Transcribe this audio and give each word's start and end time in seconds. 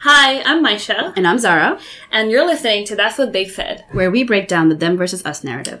Hi, 0.00 0.42
I'm 0.42 0.62
Maisha, 0.64 1.12
And 1.16 1.26
I'm 1.26 1.38
Zara, 1.38 1.78
and 2.12 2.30
you're 2.30 2.46
listening 2.46 2.84
to 2.86 2.96
That's 2.96 3.18
What 3.18 3.32
They 3.32 3.46
Said. 3.48 3.84
where 3.92 4.10
we 4.10 4.24
break 4.24 4.46
down 4.48 4.68
the 4.68 4.74
them 4.74 4.96
versus 4.96 5.24
us 5.24 5.42
narrative. 5.42 5.80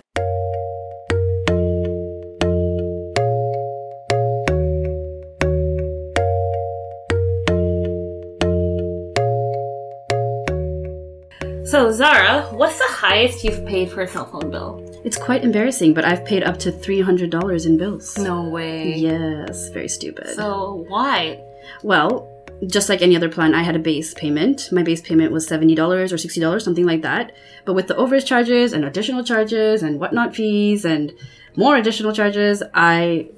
So, 11.64 11.90
Zara, 11.92 12.42
what's 12.54 12.78
the 12.78 12.86
highest 12.88 13.42
you've 13.42 13.66
paid 13.66 13.90
for 13.90 14.02
a 14.02 14.08
cell 14.08 14.24
phone 14.26 14.50
bill? 14.50 14.80
It's 15.04 15.18
quite 15.18 15.42
embarrassing, 15.44 15.94
but 15.94 16.04
I've 16.04 16.24
paid 16.24 16.42
up 16.44 16.58
to 16.60 16.70
$300 16.72 17.66
in 17.66 17.76
bills. 17.76 18.16
No 18.16 18.48
way. 18.48 18.94
Yes, 18.94 19.68
very 19.70 19.88
stupid. 19.88 20.28
So, 20.36 20.84
why? 20.88 21.42
well, 21.82 22.28
just 22.66 22.88
like 22.88 23.02
any 23.02 23.16
other 23.16 23.28
plan, 23.28 23.54
I 23.54 23.62
had 23.62 23.76
a 23.76 23.80
base 23.80 24.14
payment. 24.14 24.70
My 24.72 24.82
base 24.82 25.00
payment 25.00 25.32
was 25.32 25.48
$70 25.48 25.78
or 25.78 26.16
$60, 26.16 26.62
something 26.62 26.86
like 26.86 27.02
that. 27.02 27.32
But 27.64 27.74
with 27.74 27.86
the 27.86 27.94
overage 27.94 28.26
charges 28.26 28.72
and 28.72 28.84
additional 28.84 29.24
charges 29.24 29.82
and 29.82 30.00
whatnot 30.00 30.34
fees 30.34 30.84
and 30.84 31.12
more 31.56 31.76
additional 31.76 32.12
charges, 32.12 32.62
I 32.74 33.28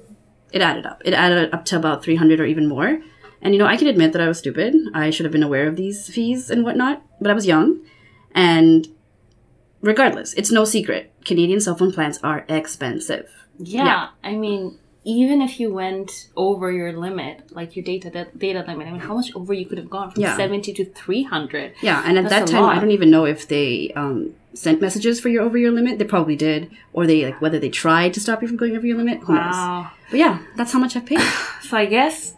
it 0.51 0.61
added 0.61 0.85
up. 0.85 1.01
It 1.05 1.13
added 1.13 1.53
up 1.53 1.65
to 1.65 1.77
about 1.77 2.03
300 2.03 2.39
or 2.39 2.45
even 2.45 2.67
more. 2.67 2.99
And 3.41 3.53
you 3.53 3.59
know, 3.59 3.65
I 3.67 3.77
can 3.77 3.87
admit 3.87 4.13
that 4.13 4.21
I 4.21 4.27
was 4.27 4.39
stupid. 4.39 4.75
I 4.93 5.09
should 5.09 5.25
have 5.25 5.31
been 5.31 5.43
aware 5.43 5.67
of 5.67 5.75
these 5.75 6.09
fees 6.09 6.49
and 6.49 6.63
whatnot, 6.63 7.03
but 7.21 7.31
I 7.31 7.33
was 7.33 7.45
young. 7.45 7.79
And 8.33 8.87
regardless, 9.81 10.33
it's 10.33 10.51
no 10.51 10.65
secret. 10.65 11.13
Canadian 11.25 11.59
cell 11.59 11.75
phone 11.75 11.91
plans 11.91 12.19
are 12.23 12.45
expensive. 12.49 13.29
Yeah, 13.57 13.85
Yeah. 13.85 14.07
I 14.23 14.35
mean, 14.35 14.79
even 15.17 15.41
if 15.41 15.59
you 15.59 15.67
went 15.73 16.27
over 16.35 16.71
your 16.71 16.91
limit, 17.05 17.35
like 17.59 17.75
your 17.75 17.83
data 17.83 18.09
data 18.37 18.61
limit, 18.67 18.87
I 18.87 18.91
mean, 18.91 19.01
how 19.09 19.15
much 19.19 19.29
over 19.35 19.53
you 19.59 19.65
could 19.65 19.77
have 19.83 19.89
gone 19.89 20.11
from 20.11 20.21
Yeah. 20.21 20.37
70 20.37 20.73
to 20.73 20.85
300? 20.85 21.73
Yeah, 21.81 22.03
and 22.05 22.17
at 22.17 22.29
That's 22.29 22.51
that 22.51 22.57
time, 22.57 22.69
I 22.75 22.79
don't 22.79 22.91
even 22.99 23.09
know 23.09 23.25
if 23.25 23.47
they 23.47 23.91
um, 23.95 24.35
sent 24.53 24.81
messages 24.81 25.19
for 25.19 25.29
your 25.29 25.43
over 25.43 25.57
your 25.57 25.71
limit. 25.71 25.97
They 25.99 26.05
probably 26.05 26.35
did, 26.35 26.69
or 26.93 27.07
they 27.07 27.25
like 27.25 27.41
whether 27.41 27.59
they 27.59 27.69
tried 27.69 28.13
to 28.15 28.19
stop 28.19 28.41
you 28.41 28.47
from 28.47 28.57
going 28.57 28.75
over 28.77 28.85
your 28.85 28.97
limit. 28.97 29.17
Who 29.25 29.33
knows? 29.33 29.53
Wow. 29.53 29.91
But 30.11 30.19
yeah, 30.19 30.39
that's 30.57 30.71
how 30.73 30.79
much 30.79 30.95
I've 30.95 31.05
paid. 31.05 31.19
So, 31.69 31.77
I 31.77 31.85
guess 31.85 32.33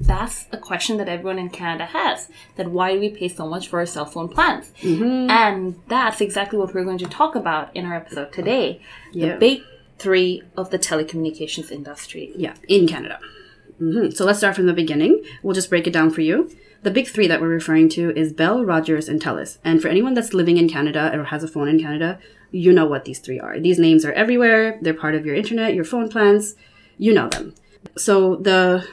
that's 0.00 0.46
a 0.52 0.58
question 0.58 0.98
that 0.98 1.08
everyone 1.08 1.38
in 1.38 1.48
Canada 1.50 1.86
has 1.86 2.28
that 2.56 2.70
why 2.70 2.92
do 2.92 3.00
we 3.00 3.08
pay 3.10 3.28
so 3.28 3.46
much 3.48 3.68
for 3.68 3.78
our 3.80 3.86
cell 3.86 4.04
phone 4.04 4.28
plans? 4.28 4.70
Mm-hmm. 4.82 5.30
And 5.30 5.80
that's 5.88 6.20
exactly 6.20 6.58
what 6.58 6.74
we're 6.74 6.84
going 6.84 6.98
to 6.98 7.06
talk 7.06 7.34
about 7.34 7.74
in 7.74 7.84
our 7.86 7.94
episode 8.02 8.30
today 8.32 8.80
Yeah. 9.12 9.32
the 9.32 9.38
big 9.38 9.62
three 9.98 10.42
of 10.56 10.70
the 10.70 10.78
telecommunications 10.78 11.70
industry. 11.70 12.32
yeah, 12.36 12.54
in 12.68 12.86
Canada. 12.86 13.18
hmm 13.78 14.10
So 14.10 14.24
let's 14.24 14.38
start 14.38 14.56
from 14.56 14.66
the 14.66 14.72
beginning. 14.72 15.22
We'll 15.42 15.54
just 15.54 15.70
break 15.70 15.86
it 15.86 15.92
down 15.92 16.10
for 16.10 16.20
you. 16.20 16.50
The 16.82 16.90
big 16.92 17.08
three 17.08 17.26
that 17.26 17.40
we're 17.40 17.48
referring 17.48 17.88
to 17.90 18.16
is 18.16 18.32
Bell, 18.32 18.64
Rogers, 18.64 19.08
and 19.08 19.20
Telus. 19.20 19.58
And 19.64 19.82
for 19.82 19.88
anyone 19.88 20.14
that's 20.14 20.32
living 20.32 20.56
in 20.58 20.68
Canada 20.68 21.10
or 21.12 21.24
has 21.24 21.42
a 21.42 21.48
phone 21.48 21.68
in 21.68 21.80
Canada, 21.80 22.20
you 22.52 22.72
know 22.72 22.86
what 22.86 23.04
these 23.04 23.18
three 23.18 23.40
are. 23.40 23.58
These 23.58 23.78
names 23.80 24.04
are 24.04 24.12
everywhere. 24.12 24.78
They're 24.80 24.94
part 24.94 25.16
of 25.16 25.26
your 25.26 25.34
internet, 25.34 25.74
your 25.74 25.84
phone 25.84 26.08
plans. 26.08 26.54
You 26.96 27.12
know 27.12 27.28
them. 27.28 27.54
So 27.96 28.36
the 28.36 28.86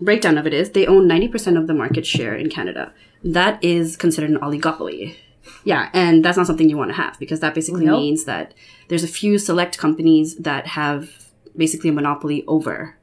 breakdown 0.00 0.36
of 0.36 0.46
it 0.46 0.54
is 0.54 0.70
they 0.70 0.86
own 0.86 1.08
90% 1.08 1.56
of 1.58 1.66
the 1.68 1.74
market 1.74 2.04
share 2.06 2.34
in 2.34 2.50
Canada. 2.50 2.92
That 3.22 3.62
is 3.62 3.96
considered 3.96 4.30
an 4.30 4.38
oligopoly. 4.38 5.16
Yeah, 5.64 5.90
and 5.92 6.24
that's 6.24 6.36
not 6.36 6.46
something 6.46 6.68
you 6.68 6.76
want 6.76 6.90
to 6.90 6.96
have 6.96 7.18
because 7.18 7.40
that 7.40 7.54
basically 7.54 7.84
Nope. 7.84 7.98
means 7.98 8.24
that 8.24 8.54
there's 8.88 9.04
a 9.04 9.08
few 9.08 9.38
select 9.38 9.78
companies 9.78 10.36
that 10.36 10.68
have 10.68 11.10
basically 11.56 11.90
a 11.90 11.92
monopoly 11.92 12.44
over 12.46 12.96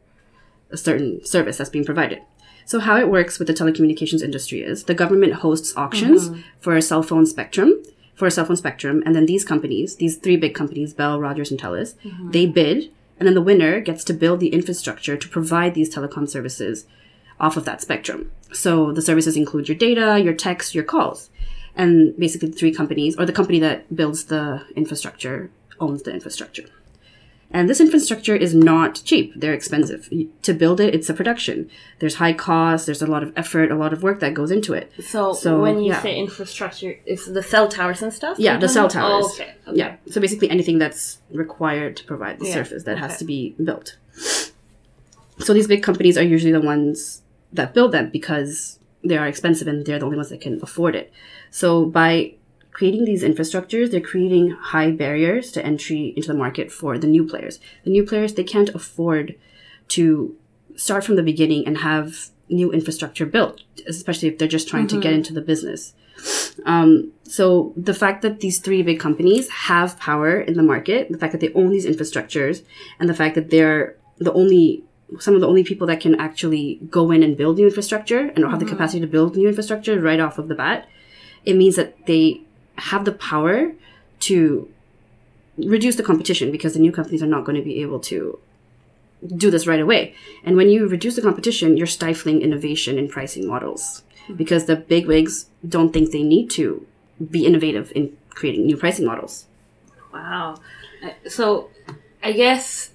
a 0.71 0.77
certain 0.77 1.23
service 1.25 1.57
that's 1.57 1.69
being 1.69 1.85
provided. 1.85 2.21
So 2.65 2.79
how 2.79 2.97
it 2.97 3.09
works 3.09 3.37
with 3.37 3.47
the 3.47 3.53
telecommunications 3.53 4.23
industry 4.23 4.61
is 4.61 4.85
the 4.85 4.95
government 4.95 5.33
hosts 5.33 5.75
auctions 5.77 6.29
mm-hmm. 6.29 6.41
for 6.59 6.75
a 6.75 6.81
cell 6.81 7.03
phone 7.03 7.25
spectrum, 7.25 7.83
for 8.15 8.25
a 8.27 8.31
cell 8.31 8.45
phone 8.45 8.57
spectrum, 8.57 9.03
and 9.05 9.15
then 9.15 9.27
these 9.27 9.45
companies, 9.45 9.97
these 9.97 10.17
three 10.17 10.37
big 10.37 10.55
companies, 10.55 10.93
Bell, 10.93 11.19
Rogers, 11.19 11.51
and 11.51 11.59
Telus, 11.59 11.93
mm-hmm. 12.03 12.31
they 12.31 12.47
bid, 12.47 12.91
and 13.19 13.27
then 13.27 13.35
the 13.35 13.41
winner 13.41 13.79
gets 13.79 14.03
to 14.05 14.13
build 14.13 14.39
the 14.39 14.49
infrastructure 14.49 15.15
to 15.15 15.29
provide 15.29 15.75
these 15.75 15.93
telecom 15.93 16.27
services 16.27 16.87
off 17.39 17.57
of 17.57 17.65
that 17.65 17.81
spectrum. 17.81 18.31
So 18.51 18.91
the 18.91 19.01
services 19.01 19.37
include 19.37 19.67
your 19.67 19.77
data, 19.77 20.19
your 20.19 20.33
text, 20.33 20.73
your 20.73 20.83
calls. 20.83 21.29
And 21.75 22.15
basically 22.17 22.49
the 22.49 22.55
three 22.55 22.73
companies, 22.73 23.17
or 23.17 23.25
the 23.25 23.33
company 23.33 23.59
that 23.59 23.93
builds 23.95 24.25
the 24.25 24.63
infrastructure, 24.75 25.51
owns 25.79 26.03
the 26.03 26.13
infrastructure. 26.13 26.65
And 27.51 27.69
this 27.69 27.79
infrastructure 27.79 28.35
is 28.35 28.55
not 28.55 29.01
cheap. 29.05 29.33
They're 29.35 29.53
expensive. 29.53 30.09
To 30.41 30.53
build 30.53 30.79
it, 30.79 30.95
it's 30.95 31.09
a 31.09 31.13
production. 31.13 31.69
There's 31.99 32.15
high 32.15 32.33
cost, 32.33 32.85
there's 32.85 33.01
a 33.01 33.07
lot 33.07 33.23
of 33.23 33.31
effort, 33.37 33.71
a 33.71 33.75
lot 33.75 33.93
of 33.93 34.03
work 34.03 34.19
that 34.19 34.33
goes 34.33 34.51
into 34.51 34.73
it. 34.73 34.91
So, 35.01 35.31
So, 35.33 35.61
when 35.61 35.79
you 35.79 35.91
yeah. 35.91 36.01
say 36.01 36.17
infrastructure, 36.17 36.99
it's 37.05 37.27
the 37.27 37.43
cell 37.43 37.69
towers 37.69 38.01
and 38.01 38.11
stuff? 38.11 38.39
Yeah, 38.39 38.57
the 38.57 38.67
cell 38.67 38.87
towers. 38.87 39.25
Oh, 39.27 39.33
okay. 39.35 39.53
okay. 39.67 39.77
Yeah. 39.77 39.95
So 40.09 40.19
basically 40.19 40.49
anything 40.49 40.79
that's 40.79 41.19
required 41.31 41.95
to 41.97 42.03
provide 42.03 42.39
the 42.39 42.47
Yeah, 42.47 42.55
service 42.55 42.83
that 42.83 42.93
okay. 42.97 43.01
has 43.01 43.17
to 43.19 43.25
be 43.25 43.55
built. 43.63 43.97
So 45.39 45.53
these 45.53 45.67
big 45.67 45.83
companies 45.83 46.17
are 46.17 46.23
usually 46.23 46.51
the 46.51 46.61
ones 46.61 47.21
that 47.53 47.73
build 47.73 47.91
them 47.91 48.09
because 48.09 48.79
they 49.03 49.17
are 49.17 49.27
expensive 49.27 49.67
and 49.67 49.85
they're 49.85 49.99
the 49.99 50.05
only 50.05 50.17
ones 50.17 50.29
that 50.29 50.41
can 50.41 50.59
afford 50.61 50.95
it. 50.95 51.11
So 51.55 51.85
by 51.85 52.33
creating 52.73 53.05
these 53.05 53.23
infrastructures, 53.23 53.89
they're 53.89 54.01
creating 54.01 54.49
high 54.49 54.91
barriers 54.91 55.53
to 55.53 55.65
entry 55.65 56.13
into 56.17 56.27
the 56.27 56.33
market 56.33 56.69
for 56.69 56.97
the 56.97 57.07
new 57.07 57.25
players. 57.25 57.61
The 57.85 57.91
new 57.91 58.03
players, 58.03 58.33
they 58.33 58.43
can't 58.43 58.75
afford 58.75 59.35
to 59.95 60.35
start 60.75 61.05
from 61.05 61.15
the 61.15 61.23
beginning 61.23 61.65
and 61.65 61.77
have 61.77 62.27
new 62.49 62.73
infrastructure 62.73 63.25
built, 63.25 63.61
especially 63.87 64.27
if 64.27 64.37
they're 64.37 64.49
just 64.49 64.67
trying 64.67 64.87
to 64.87 64.99
get 64.99 65.13
into 65.13 65.31
the 65.31 65.39
business. 65.39 65.93
Um, 66.65 67.13
so 67.23 67.71
the 67.77 67.93
fact 67.93 68.21
that 68.23 68.41
these 68.41 68.59
three 68.59 68.83
big 68.83 68.99
companies 68.99 69.49
have 69.49 69.97
power 69.97 70.41
in 70.41 70.55
the 70.55 70.63
market, 70.73 71.09
the 71.09 71.17
fact 71.17 71.31
that 71.31 71.39
they 71.39 71.53
own 71.53 71.69
these 71.69 71.85
infrastructures, 71.85 72.65
and 72.99 73.07
the 73.07 73.13
fact 73.13 73.33
that 73.35 73.49
they're 73.49 73.95
the 74.17 74.33
only 74.33 74.83
some 75.19 75.35
of 75.35 75.39
the 75.39 75.47
only 75.47 75.63
people 75.63 75.87
that 75.87 76.01
can 76.01 76.15
actually 76.15 76.81
go 76.89 77.11
in 77.11 77.23
and 77.23 77.37
build 77.37 77.55
new 77.57 77.67
infrastructure 77.67 78.33
and 78.35 78.43
have 78.43 78.59
the 78.59 78.65
capacity 78.65 78.99
to 78.99 79.07
build 79.07 79.37
new 79.37 79.47
infrastructure 79.47 80.01
right 80.01 80.19
off 80.19 80.37
of 80.37 80.49
the 80.49 80.55
bat, 80.55 80.89
it 81.45 81.55
means 81.55 81.75
that 81.75 82.05
they 82.05 82.41
have 82.77 83.05
the 83.05 83.11
power 83.11 83.71
to 84.21 84.69
reduce 85.57 85.95
the 85.95 86.03
competition 86.03 86.51
because 86.51 86.73
the 86.73 86.79
new 86.79 86.91
companies 86.91 87.23
are 87.23 87.27
not 87.27 87.45
going 87.45 87.57
to 87.57 87.63
be 87.63 87.81
able 87.81 87.99
to 87.99 88.37
do 89.35 89.49
this 89.49 89.65
right 89.65 89.79
away. 89.79 90.13
And 90.43 90.57
when 90.57 90.69
you 90.69 90.87
reduce 90.87 91.15
the 91.15 91.21
competition, 91.21 91.77
you're 91.77 91.87
stifling 91.87 92.41
innovation 92.41 92.97
in 92.97 93.07
pricing 93.07 93.47
models 93.47 94.03
because 94.35 94.65
the 94.65 94.75
big 94.75 95.07
wigs 95.07 95.47
don't 95.67 95.93
think 95.93 96.11
they 96.11 96.23
need 96.23 96.49
to 96.51 96.85
be 97.31 97.45
innovative 97.45 97.91
in 97.95 98.15
creating 98.29 98.65
new 98.65 98.77
pricing 98.77 99.05
models. 99.05 99.45
Wow. 100.13 100.57
Uh, 101.03 101.09
So, 101.29 101.69
I 102.23 102.31
guess 102.31 102.91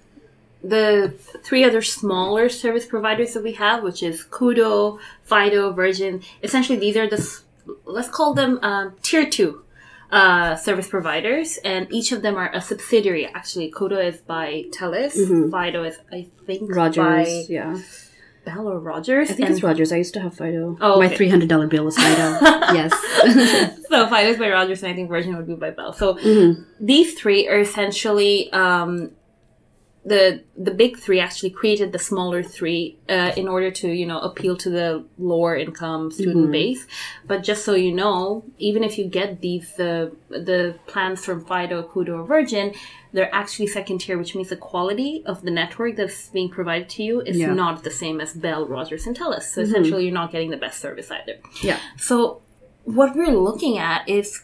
the 0.62 1.14
three 1.42 1.64
other 1.64 1.82
smaller 1.82 2.48
service 2.48 2.84
providers 2.84 3.32
that 3.34 3.42
we 3.42 3.52
have, 3.52 3.82
which 3.82 4.02
is 4.02 4.24
Koodo, 4.24 4.98
Fido, 5.22 5.72
Virgin, 5.72 6.22
essentially 6.42 6.78
these 6.78 6.96
are 6.96 7.08
the, 7.08 7.40
let's 7.84 8.08
call 8.08 8.34
them 8.34 8.58
um, 8.62 8.94
tier 9.02 9.28
two 9.28 9.64
uh, 10.10 10.56
service 10.56 10.88
providers, 10.88 11.58
and 11.64 11.86
each 11.92 12.12
of 12.12 12.22
them 12.22 12.36
are 12.36 12.50
a 12.52 12.60
subsidiary. 12.60 13.26
Actually, 13.26 13.70
Koodo 13.70 13.98
is 14.04 14.18
by 14.20 14.64
Telus, 14.72 15.12
Fido 15.50 15.84
is, 15.84 15.96
I 16.12 16.26
think, 16.46 16.68
by 16.74 17.44
yeah. 17.48 17.78
Bell 18.44 18.66
or 18.68 18.80
Rogers. 18.80 19.30
I 19.30 19.34
think 19.34 19.50
it's 19.50 19.62
Rogers. 19.62 19.92
I 19.92 19.96
used 19.96 20.14
to 20.14 20.20
have 20.20 20.34
Fido. 20.34 20.76
Oh, 20.80 20.98
My 20.98 21.08
three 21.08 21.28
hundred 21.28 21.48
dollar 21.48 21.66
bill 21.66 21.84
was 21.84 21.96
Fido. 21.96 22.38
yes. 22.74 22.90
so 23.88 24.08
Fido 24.08 24.30
is 24.30 24.38
by 24.38 24.50
Rogers, 24.50 24.82
and 24.82 24.90
I 24.90 24.94
think 24.94 25.08
Virgin 25.10 25.36
would 25.36 25.46
be 25.46 25.54
by 25.54 25.70
Bell. 25.70 25.92
So 25.92 26.14
Mm-hmm. 26.14 26.62
these 26.84 27.14
three 27.14 27.46
are 27.48 27.60
essentially 27.60 28.50
um, 28.52 29.10
the 30.04 30.42
the 30.56 30.70
big 30.70 30.96
three. 30.98 31.20
Actually, 31.20 31.50
created 31.50 31.92
the 31.92 31.98
smaller 31.98 32.42
three 32.42 32.98
uh, 33.08 33.32
in 33.36 33.46
order 33.48 33.70
to 33.70 33.88
you 33.88 34.06
know 34.06 34.18
appeal 34.20 34.56
to 34.56 34.70
the 34.70 35.04
lower 35.18 35.56
income 35.56 36.10
student 36.10 36.36
Mm-hmm. 36.44 36.52
base. 36.52 36.86
But 37.26 37.42
just 37.42 37.64
so 37.64 37.74
you 37.74 37.92
know, 37.92 38.44
even 38.58 38.82
if 38.84 38.96
you 38.98 39.04
get 39.06 39.40
these 39.40 39.78
uh, 39.78 40.10
the 40.30 40.74
plans 40.86 41.24
from 41.24 41.44
Fido, 41.44 41.82
Koodo, 41.82 42.20
or 42.20 42.24
Virgin. 42.24 42.72
They're 43.12 43.34
actually 43.34 43.66
second 43.66 43.98
tier, 44.02 44.16
which 44.16 44.36
means 44.36 44.50
the 44.50 44.56
quality 44.56 45.24
of 45.26 45.42
the 45.42 45.50
network 45.50 45.96
that's 45.96 46.28
being 46.28 46.48
provided 46.48 46.88
to 46.90 47.02
you 47.02 47.20
is 47.22 47.36
Yeah. 47.36 47.48
Mm-hmm. 47.48 47.56
not 47.56 47.82
the 47.82 47.90
same 47.90 48.20
as 48.20 48.34
Bell, 48.34 48.68
Rogers, 48.68 49.04
and 49.04 49.18
Telus. 49.18 49.42
So 49.52 49.62
essentially, 49.62 50.04
you're 50.04 50.14
not 50.14 50.30
getting 50.30 50.50
the 50.50 50.56
best 50.56 50.78
service 50.80 51.10
either. 51.10 51.34
yeah. 51.60 51.80
So, 51.98 52.42
what 52.84 53.16
we're 53.16 53.36
looking 53.36 53.78
at 53.78 54.08
is 54.08 54.42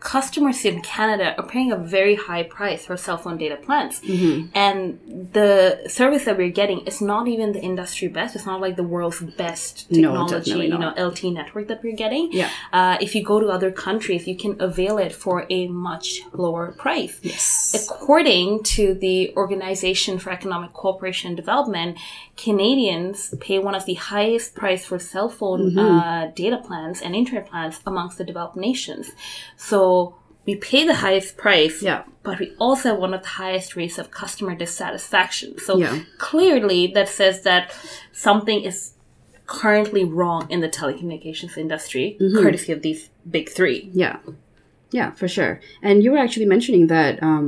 customers 0.00 0.64
in 0.64 0.80
Canada 0.82 1.34
are 1.36 1.46
paying 1.46 1.72
a 1.72 1.76
very 1.76 2.14
high 2.14 2.42
price 2.42 2.86
for 2.86 2.96
cell 2.96 3.18
phone 3.18 3.36
data 3.36 3.56
plans. 3.56 4.00
Mm-hmm. 4.00 4.48
And 4.54 5.28
the 5.32 5.82
service 5.88 6.24
that 6.24 6.38
we're 6.38 6.50
getting 6.50 6.80
is 6.86 7.00
not 7.00 7.26
even 7.26 7.52
the 7.52 7.60
industry 7.60 8.08
best. 8.08 8.36
It's 8.36 8.46
not 8.46 8.60
like 8.60 8.76
the 8.76 8.84
world's 8.84 9.20
best 9.20 9.88
technology, 9.88 10.34
definitely 10.34 10.66
you 10.68 10.78
know. 10.78 10.94
LTE 10.96 11.34
network 11.34 11.68
that 11.68 11.82
we're 11.82 11.96
getting. 11.96 12.32
Yeah. 12.32 12.50
Uh, 12.72 12.98
if 13.00 13.14
you 13.14 13.24
go 13.24 13.40
to 13.40 13.48
other 13.48 13.72
countries, 13.72 14.28
you 14.28 14.36
can 14.36 14.60
avail 14.60 14.98
it 14.98 15.12
for 15.12 15.46
a 15.50 15.66
much 15.68 16.20
lower 16.32 16.72
price. 16.72 17.18
Yes. 17.22 17.88
According 17.90 18.62
to 18.74 18.94
the 18.94 19.34
Organization 19.36 20.18
for 20.18 20.30
Economic 20.30 20.72
Cooperation 20.72 21.28
and 21.28 21.36
Development, 21.36 21.98
Canadians 22.36 23.34
pay 23.40 23.58
one 23.58 23.74
of 23.74 23.84
the 23.84 23.94
highest 23.94 24.54
price 24.54 24.84
for 24.84 24.98
cell 24.98 25.28
phone 25.28 25.76
uh, 25.76 26.30
data 26.36 26.58
plans 26.58 27.02
and 27.02 27.16
internet 27.16 27.48
plans 27.50 27.80
amongst 27.84 28.18
the 28.18 28.24
developed 28.24 28.56
nations. 28.56 29.10
So 29.56 29.87
we 30.46 30.54
pay 30.70 30.82
the 30.86 30.94
highest 31.06 31.36
price, 31.36 31.76
Yeah. 31.82 32.02
but 32.22 32.38
we 32.42 32.48
also 32.58 32.86
have 32.90 32.98
one 33.06 33.14
of 33.18 33.22
the 33.22 33.34
highest 33.42 33.76
rates 33.76 33.98
of 33.98 34.10
customer 34.22 34.54
dissatisfaction. 34.64 35.50
So 35.66 35.72
Yeah. 35.78 35.94
clearly, 36.28 36.80
that 36.96 37.08
says 37.20 37.36
that 37.42 37.64
something 38.12 38.60
is 38.70 38.92
currently 39.46 40.04
wrong 40.04 40.46
in 40.50 40.60
the 40.60 40.68
telecommunications 40.68 41.56
industry, 41.64 42.16
courtesy 42.42 42.70
of 42.76 42.80
these 42.82 43.10
big 43.36 43.46
three. 43.56 43.80
Yeah. 44.04 44.16
Yeah, 44.90 45.10
for 45.20 45.28
sure. 45.36 45.60
And 45.82 46.02
you 46.02 46.10
were 46.12 46.18
actually 46.26 46.46
mentioning 46.46 46.86
that 46.88 47.22
um, 47.22 47.46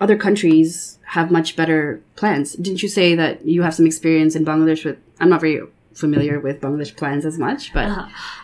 other 0.00 0.16
countries 0.26 0.98
have 1.14 1.30
much 1.38 1.54
better 1.60 2.00
plans. 2.16 2.54
Didn't 2.64 2.82
you 2.82 2.88
say 2.88 3.14
that 3.22 3.34
you 3.54 3.62
have 3.62 3.74
some 3.74 3.86
experience 3.86 4.34
in 4.38 4.44
Bangladesh 4.44 4.84
with? 4.84 4.98
I'm 5.20 5.28
not 5.28 5.40
very 5.40 5.60
familiar 5.94 6.40
with 6.40 6.60
Bangladesh 6.60 6.96
plans 6.96 7.24
as 7.24 7.38
much, 7.38 7.72
but 7.72 7.88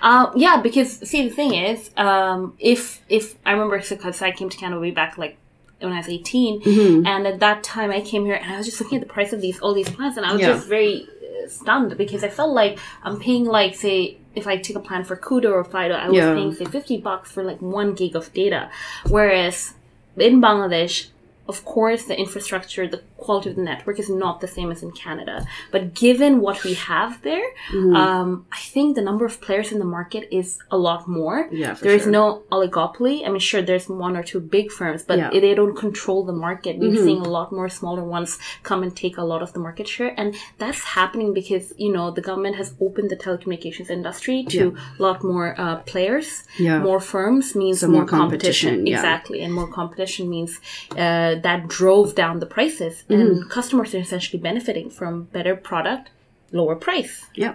Uh, 0.03 0.31
yeah, 0.37 0.61
because 0.61 0.91
see, 1.09 1.29
the 1.29 1.35
thing 1.35 1.55
is, 1.55 1.91
um, 1.97 2.55
if 2.59 3.03
if 3.09 3.35
I 3.47 3.53
remember, 3.53 3.79
because 3.79 4.23
I 4.23 4.31
came 4.33 4.49
to 4.49 4.56
Canada 4.56 4.81
way 4.81 4.91
back 4.91 5.19
like 5.19 5.37
when 5.81 5.93
I 5.93 5.99
was 5.99 6.09
18, 6.09 6.61
Mm-hmm. 6.62 7.06
and 7.06 7.27
at 7.27 7.39
that 7.41 7.62
time 7.62 7.91
I 7.91 8.00
came 8.00 8.25
here 8.25 8.35
and 8.35 8.53
I 8.53 8.56
was 8.59 8.67
just 8.67 8.81
looking 8.81 8.99
at 9.00 9.06
the 9.06 9.12
price 9.12 9.33
of 9.33 9.41
these 9.41 9.59
all 9.61 9.75
these 9.75 9.91
plans, 9.91 10.17
and 10.17 10.27
I 10.27 10.33
was 10.33 10.41
Yeah. 10.41 10.53
just 10.55 10.67
very 10.69 11.06
uh, 11.06 11.49
stunned 11.49 11.97
because 11.97 12.23
I 12.25 12.29
felt 12.29 12.53
like 12.53 12.79
I'm 13.05 13.19
paying 13.21 13.45
like 13.45 13.75
say 13.75 14.19
if 14.35 14.47
I 14.47 14.56
take 14.56 14.77
a 14.77 14.81
plan 14.89 15.03
for 15.05 15.17
Koodo 15.17 15.50
or 15.53 15.65
Fido, 15.65 15.95
I 15.95 16.09
was 16.09 16.17
Yeah. 16.17 16.35
paying 16.35 16.53
say 16.55 16.65
50 16.65 16.99
bucks 16.99 17.31
for 17.33 17.43
like 17.45 17.61
one 17.62 17.95
gig 17.95 18.15
of 18.17 18.33
data, 18.35 18.71
whereas 19.09 19.75
in 20.17 20.41
Bangladesh. 20.41 21.09
Of 21.49 21.65
course, 21.65 22.05
the 22.05 22.15
infrastructure, 22.25 22.87
the 22.87 23.00
quality 23.25 23.50
of 23.50 23.56
the 23.56 23.62
network 23.73 23.99
is 24.05 24.09
not 24.25 24.35
the 24.41 24.49
same 24.56 24.70
as 24.75 24.81
in 24.87 24.91
Canada. 25.05 25.37
But 25.75 25.82
given 26.05 26.32
what 26.47 26.59
we 26.65 26.75
have 26.75 27.12
there, 27.29 27.47
Mm-hmm. 27.73 27.94
um, 28.05 28.29
I 28.59 28.61
think 28.75 28.87
the 28.99 29.03
number 29.11 29.25
of 29.31 29.35
players 29.47 29.69
in 29.73 29.79
the 29.85 29.91
market 29.99 30.23
is 30.41 30.49
a 30.70 30.79
lot 30.88 31.00
more. 31.20 31.38
Yeah, 31.62 31.75
There 31.75 31.94
is 32.00 32.05
sure. 32.05 32.12
no 32.19 32.25
oligopoly. 32.55 33.17
I 33.26 33.29
mean, 33.32 33.41
sure, 33.50 33.62
there's 33.62 33.88
one 34.06 34.15
or 34.17 34.23
two 34.31 34.41
big 34.56 34.67
firms, 34.79 35.03
but 35.09 35.19
Yeah. 35.19 35.29
Mm-hmm. 35.31 35.41
they 35.44 35.55
don't 35.61 35.76
control 35.87 36.20
the 36.31 36.38
market. 36.49 36.73
We're 36.79 36.97
seeing 37.06 37.23
a 37.31 37.32
lot 37.38 37.49
more 37.59 37.69
smaller 37.81 38.05
ones 38.19 38.31
come 38.69 38.81
and 38.85 38.93
take 39.05 39.17
a 39.19 39.25
lot 39.32 39.41
of 39.43 39.53
the 39.55 39.61
market 39.67 39.87
share. 39.94 40.12
And 40.21 40.29
that's 40.62 40.82
happening 40.99 41.31
because, 41.41 41.67
you 41.85 41.93
know, 41.93 42.06
the 42.19 42.25
government 42.29 42.56
has 42.56 42.69
opened 42.87 43.09
the 43.11 43.17
telecommunications 43.17 43.91
industry 43.99 44.38
to 44.55 44.62
a 44.99 45.03
lot 45.06 45.19
more 45.32 45.49
uh, 45.64 45.76
players. 45.93 46.29
Yeah. 46.59 46.79
More 46.88 47.00
firms 47.00 47.47
means 47.62 47.81
So 47.81 47.88
more, 47.88 48.05
competition, 48.06 48.71
competition. 48.71 48.87
yeah. 48.87 48.97
Exactly. 48.99 49.38
And 49.44 49.53
more 49.61 49.69
competition 49.81 50.25
means 50.37 50.53
uh, 50.93 51.32
that 51.47 51.61
drove 51.69 52.14
down 52.14 52.35
the 52.44 52.47
prices. 52.47 53.05
Mm-hmm. 53.08 53.20
And 53.20 53.50
customers 53.50 53.94
are 53.94 53.99
essentially 53.99 54.40
benefiting 54.40 54.90
from 54.90 55.25
better 55.25 55.56
product, 55.56 56.10
lower 56.52 56.76
price. 56.76 57.26
Yeah. 57.34 57.55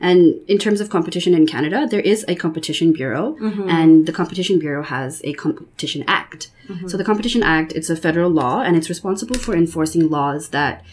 And 0.00 0.40
in 0.48 0.58
terms 0.58 0.80
of 0.80 0.90
competition 0.90 1.34
in 1.34 1.46
Canada, 1.46 1.86
there 1.88 2.00
is 2.00 2.24
a 2.28 2.34
competition 2.34 2.92
bureau, 2.92 3.36
Mm-hmm. 3.40 3.68
and 3.68 4.06
the 4.06 4.12
competition 4.12 4.58
bureau 4.58 4.82
has 4.82 5.20
a 5.24 5.32
competition 5.34 6.04
act. 6.08 6.50
Mm-hmm. 6.68 6.88
So 6.88 6.96
the 6.96 7.04
competition 7.04 7.42
act, 7.42 7.72
it's 7.72 7.90
a 7.90 7.96
federal 7.96 8.30
law, 8.30 8.60
and 8.60 8.76
it's 8.76 8.88
responsible 8.88 9.36
for 9.36 9.54
enforcing 9.54 10.08
laws 10.10 10.48
that 10.50 10.84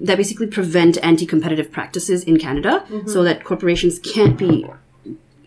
that 0.00 0.16
basically 0.16 0.46
prevent 0.46 0.96
anti-competitive 1.04 1.70
practices 1.72 2.22
in 2.24 2.38
Canada, 2.38 2.84
Mm-hmm. 2.88 3.08
so 3.08 3.22
that 3.24 3.44
corporations 3.44 3.98
can't 3.98 4.36
be, 4.38 4.64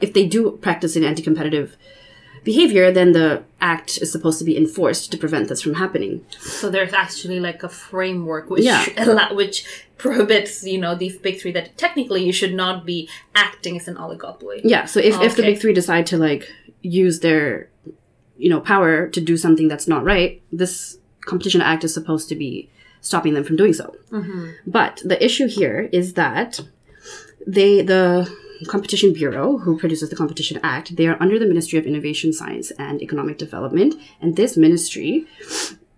if 0.01 0.13
they 0.13 0.25
do 0.25 0.51
practice 0.61 0.95
an 0.97 1.03
anti-competitive 1.03 1.77
behavior, 2.43 2.91
then 2.91 3.11
the 3.11 3.43
act 3.59 3.99
is 4.01 4.11
supposed 4.11 4.39
to 4.39 4.45
be 4.45 4.57
enforced 4.57 5.11
to 5.11 5.17
prevent 5.17 5.47
this 5.49 5.61
from 5.61 5.75
happening. 5.75 6.25
So 6.39 6.69
there's 6.69 6.93
actually 6.93 7.39
like 7.39 7.63
a 7.63 7.69
framework 7.69 8.49
which 8.49 8.63
Yeah. 8.63 8.85
allow, 8.97 9.33
which 9.33 9.65
prohibits 9.97 10.63
you 10.63 10.79
know 10.79 10.95
these 10.95 11.17
big 11.17 11.39
three 11.39 11.51
that 11.51 11.77
technically 11.77 12.23
you 12.23 12.33
should 12.33 12.53
not 12.53 12.85
be 12.85 13.07
acting 13.35 13.77
as 13.77 13.87
an 13.87 13.95
oligopoly. 13.95 14.61
Yeah. 14.63 14.85
So 14.85 14.99
if, 14.99 15.19
if 15.21 15.35
the 15.35 15.43
big 15.43 15.59
three 15.59 15.73
decide 15.73 16.05
to 16.07 16.17
like 16.17 16.51
use 16.81 17.19
their, 17.19 17.69
you 18.37 18.49
know, 18.49 18.59
power 18.59 19.07
to 19.07 19.21
do 19.21 19.37
something 19.37 19.67
that's 19.67 19.87
not 19.87 20.03
right, 20.03 20.41
this 20.51 20.97
competition 21.21 21.61
act 21.61 21.83
is 21.83 21.93
supposed 21.93 22.27
to 22.29 22.35
be 22.35 22.69
stopping 23.01 23.33
them 23.35 23.43
from 23.43 23.55
doing 23.55 23.73
so. 23.73 23.95
Mm-hmm. 24.11 24.49
But 24.65 25.01
the 25.05 25.23
issue 25.23 25.47
here 25.47 25.89
is 25.91 26.13
that 26.13 26.59
they 27.45 27.81
the 27.81 28.31
competition 28.65 29.13
bureau 29.13 29.57
who 29.57 29.77
produces 29.77 30.09
the 30.09 30.15
competition 30.15 30.59
act 30.63 30.95
they 30.95 31.07
are 31.07 31.17
under 31.19 31.39
the 31.39 31.45
ministry 31.45 31.79
of 31.79 31.85
innovation 31.85 32.33
science 32.33 32.71
and 32.71 33.01
economic 33.01 33.37
development. 33.37 33.95
And 34.21 34.35
this 34.35 34.57
ministry 34.57 35.25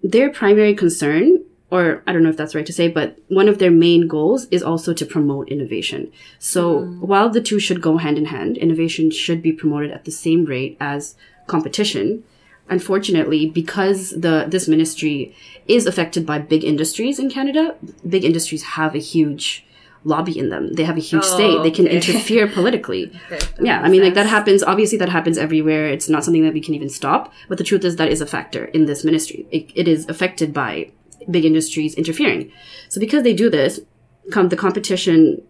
their 0.03 0.29
primary 0.29 0.75
concern 0.75 1.43
or 1.71 2.03
i 2.05 2.11
don't 2.11 2.23
know 2.23 2.29
if 2.29 2.37
that's 2.37 2.55
right 2.55 2.65
to 2.65 2.73
say 2.73 2.87
but 2.87 3.17
one 3.29 3.47
of 3.47 3.57
their 3.57 3.71
main 3.71 4.07
goals 4.07 4.45
is 4.51 4.61
also 4.63 4.93
to 4.93 5.05
promote 5.05 5.49
innovation. 5.49 6.11
So 6.39 6.81
mm. 6.81 6.99
while 6.99 7.29
the 7.29 7.41
two 7.41 7.59
should 7.59 7.81
go 7.81 7.97
hand 7.97 8.17
in 8.17 8.25
hand 8.25 8.57
innovation 8.57 9.11
should 9.11 9.41
be 9.41 9.51
promoted 9.51 9.91
at 9.91 10.05
the 10.05 10.11
same 10.11 10.45
rate 10.45 10.77
as 10.79 11.15
competition. 11.47 12.23
Unfortunately 12.69 13.49
because 13.49 14.11
the 14.11 14.45
this 14.47 14.67
ministry 14.67 15.35
is 15.67 15.85
affected 15.85 16.25
by 16.25 16.39
big 16.39 16.63
industries 16.63 17.19
in 17.19 17.29
canada 17.29 17.75
big 18.07 18.23
industries 18.23 18.63
have 18.63 18.95
a 18.95 18.99
huge 18.99 19.65
lobby 20.03 20.37
in 20.37 20.49
them. 20.49 20.73
They 20.73 20.83
have 20.83 20.97
a 20.97 21.01
huge 21.01 21.23
say 21.23 21.61
they 21.61 21.71
can 21.71 21.85
okay. 21.85 21.95
interfere 21.95 22.47
politically. 22.59 23.11
Okay, 23.31 23.45
yeah 23.61 23.81
i 23.81 23.89
mean 23.89 24.03
like 24.03 24.13
that 24.13 24.25
happens 24.27 24.63
obviously 24.63 24.97
that 24.97 25.09
happens 25.09 25.37
everywhere. 25.37 25.87
It's 25.87 26.09
not 26.09 26.23
something 26.23 26.43
that 26.43 26.53
we 26.53 26.61
can 26.61 26.73
even 26.73 26.89
stop 26.89 27.31
but 27.47 27.57
the 27.57 27.63
truth 27.63 27.83
is 27.83 27.95
that 27.97 28.09
is 28.09 28.21
a 28.21 28.25
factor 28.25 28.65
in 28.65 28.85
this 28.85 29.03
ministry. 29.03 29.47
It, 29.51 29.71
it 29.75 29.87
is 29.87 30.07
affected 30.09 30.53
by 30.53 30.91
big 31.29 31.45
industries 31.45 31.95
interfering. 31.95 32.51
So 32.89 32.99
because 32.99 33.23
they 33.23 33.33
do 33.33 33.49
this 33.49 33.79
come 34.31 34.49
the 34.49 34.55
competition 34.55 35.41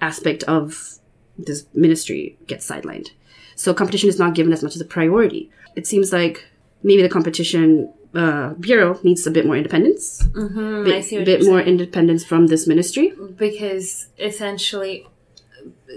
aspect 0.00 0.42
of 0.44 0.98
this 1.36 1.66
ministry 1.74 2.38
gets 2.46 2.68
sidelined. 2.68 3.10
So 3.54 3.74
competition 3.74 4.08
is 4.08 4.18
not 4.18 4.34
given 4.34 4.52
as 4.52 4.62
much 4.62 4.74
as 4.74 4.80
a 4.80 4.84
priority. 4.84 5.50
It 5.76 5.86
seems 5.86 6.12
like 6.12 6.46
maybe 6.82 7.02
the 7.02 7.08
competition 7.08 7.92
uh, 8.14 8.54
bureau 8.54 8.98
needs 9.02 9.26
a 9.26 9.30
bit 9.30 9.44
more 9.46 9.56
independence. 9.56 10.22
Mm, 10.32 10.82
I 10.82 10.84
bit, 10.84 11.04
see 11.04 11.16
what 11.18 11.24
bit 11.26 11.44
more 11.44 11.58
saying. 11.58 11.68
independence 11.68 12.24
from 12.24 12.46
this 12.46 12.66
ministry. 12.66 13.12
Because 13.36 14.08
essentially 14.18 15.06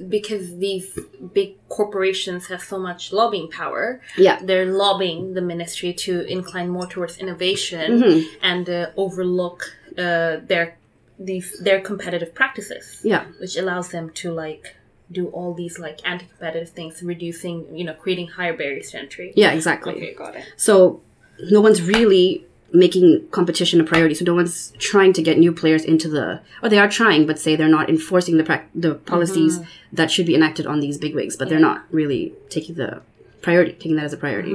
because 0.10 0.58
these 0.58 0.98
big 1.34 1.56
corporations 1.70 2.48
have 2.48 2.62
so 2.62 2.80
much 2.80 3.14
lobbying 3.14 3.50
power 3.50 4.02
yeah. 4.18 4.40
they're 4.42 4.66
lobbying 4.66 5.34
the 5.34 5.42
ministry 5.42 5.94
to 5.94 6.22
incline 6.26 6.70
more 6.70 6.88
towards 6.88 7.18
innovation 7.18 8.02
Mm-hmm. 8.02 8.28
and 8.42 8.70
uh, 8.70 8.88
overlook 8.98 9.72
uh, 9.98 10.38
their 10.48 10.78
these 11.20 11.60
their 11.60 11.80
competitive 11.82 12.34
practices. 12.34 13.00
Yeah. 13.04 13.26
Which 13.40 13.56
allows 13.58 13.90
them 13.90 14.10
to 14.22 14.32
like 14.32 14.76
do 15.12 15.28
all 15.28 15.54
these 15.54 15.78
like 15.78 16.00
anti-competitive 16.06 16.70
things 16.70 17.04
reducing 17.04 17.78
you 17.78 17.84
know 17.84 17.94
creating 17.94 18.28
higher 18.30 18.56
barriers 18.58 18.92
to 18.92 19.00
entry. 19.00 19.34
Yeah 19.36 19.52
exactly. 19.52 19.94
Okay 19.94 20.14
got 20.16 20.36
it. 20.36 20.46
So 20.58 21.02
no 21.50 21.62
one's 21.62 21.82
really 21.82 22.46
making 22.74 23.28
competition 23.32 23.82
a 23.82 23.84
priority. 23.84 24.16
So 24.16 24.24
no 24.26 24.34
one's 24.36 24.72
trying 24.80 25.12
to 25.14 25.22
get 25.22 25.38
new 25.38 25.52
players 25.52 25.84
into 25.84 26.08
the, 26.08 26.42
or 26.64 26.70
they 26.70 26.80
are 26.80 26.90
trying, 26.90 27.26
but 27.28 27.38
say 27.38 27.56
they're 27.56 27.68
not 27.68 27.90
enforcing 27.90 28.38
the 28.38 28.44
prac- 28.46 28.70
the 28.74 28.96
policies 28.96 29.60
that 29.92 30.10
should 30.10 30.26
be 30.26 30.36
enacted 30.36 30.66
on 30.66 30.80
these 30.80 30.98
bigwigs, 30.98 31.36
but 31.36 31.50
they're 31.50 31.60
not 31.60 31.84
really 31.92 32.34
taking 32.50 32.76
the 32.76 33.02
priority, 33.42 33.74
taking 33.74 33.96
that 33.98 34.06
as 34.06 34.14
a 34.14 34.18
priority. 34.18 34.54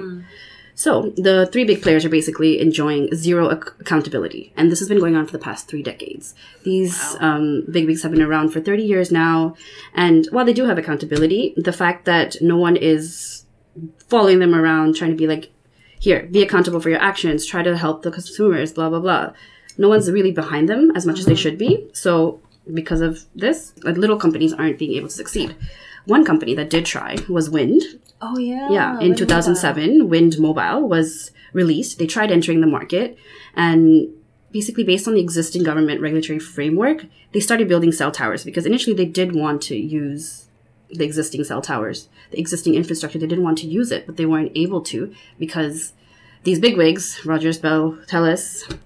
So 0.78 1.10
the 1.16 1.46
three 1.52 1.64
big 1.64 1.80
players 1.82 2.04
are 2.04 2.10
basically 2.10 2.60
enjoying 2.60 3.14
zero 3.14 3.50
ac- 3.50 3.70
accountability, 3.80 4.52
and 4.58 4.70
this 4.70 4.78
has 4.80 4.88
been 4.88 4.98
going 4.98 5.16
on 5.16 5.24
for 5.26 5.32
the 5.32 5.38
past 5.38 5.68
three 5.68 5.82
decades. 5.82 6.34
These 6.64 7.16
um, 7.20 7.64
bigwigs 7.70 8.02
have 8.02 8.12
been 8.12 8.20
around 8.22 8.50
for 8.50 8.60
thirty 8.60 8.82
years 8.82 9.10
now, 9.10 9.56
and 9.94 10.26
while 10.32 10.44
they 10.44 10.52
do 10.52 10.66
have 10.66 10.76
accountability, 10.76 11.54
the 11.56 11.72
fact 11.72 12.04
that 12.04 12.36
no 12.42 12.58
one 12.58 12.76
is 12.76 13.44
following 14.08 14.38
them 14.38 14.54
around, 14.54 14.96
trying 14.96 15.10
to 15.12 15.16
be 15.16 15.26
like, 15.26 15.50
here, 16.06 16.22
be 16.30 16.42
accountable 16.42 16.80
for 16.80 16.88
your 16.88 17.02
actions, 17.02 17.44
try 17.44 17.62
to 17.62 17.76
help 17.76 18.02
the 18.02 18.12
consumers, 18.12 18.72
blah, 18.72 18.88
blah, 18.88 19.00
blah. 19.00 19.32
No 19.76 19.88
one's 19.88 20.10
really 20.10 20.32
behind 20.32 20.68
them 20.68 20.92
as 20.94 21.04
much 21.04 21.18
as 21.18 21.26
they 21.26 21.34
should 21.34 21.58
be. 21.58 21.86
So, 21.92 22.40
because 22.72 23.00
of 23.00 23.24
this, 23.34 23.72
like, 23.82 23.96
little 23.96 24.16
companies 24.16 24.52
aren't 24.52 24.78
being 24.78 24.94
able 24.96 25.08
to 25.08 25.14
succeed. 25.14 25.56
One 26.06 26.24
company 26.24 26.54
that 26.54 26.70
did 26.70 26.86
try 26.86 27.16
was 27.28 27.50
Wind. 27.50 27.82
oh 28.22 28.38
yeah 28.38 28.70
Yeah, 28.70 29.00
in 29.00 29.16
2007, 29.16 30.08
Wind 30.08 30.38
Mobile 30.38 30.88
was 30.88 31.32
released. 31.52 31.98
They 31.98 32.06
tried 32.06 32.30
entering 32.30 32.60
the 32.60 32.66
market, 32.68 33.18
and 33.56 34.08
basically, 34.52 34.84
based 34.84 35.08
on 35.08 35.14
the 35.14 35.20
existing 35.20 35.64
government 35.64 36.00
regulatory 36.00 36.38
framework, 36.38 37.06
they 37.32 37.40
started 37.40 37.66
building 37.66 37.90
cell 37.90 38.12
towers 38.12 38.44
because 38.44 38.64
initially 38.64 38.94
they 38.94 39.04
did 39.04 39.34
want 39.34 39.60
to 39.62 39.76
use 39.76 40.45
the 40.90 41.04
existing 41.04 41.44
cell 41.44 41.62
towers, 41.62 42.08
the 42.30 42.38
existing 42.38 42.74
infrastructure. 42.74 43.18
They 43.18 43.26
didn't 43.26 43.44
want 43.44 43.58
to 43.58 43.66
use 43.66 43.90
it, 43.90 44.06
but 44.06 44.16
they 44.16 44.26
weren't 44.26 44.52
able 44.54 44.80
to 44.82 45.12
because 45.38 45.92
these 46.44 46.58
bigwigs, 46.58 47.24
Rogers, 47.24 47.58
Bell, 47.58 47.98
Telus, 48.06 48.78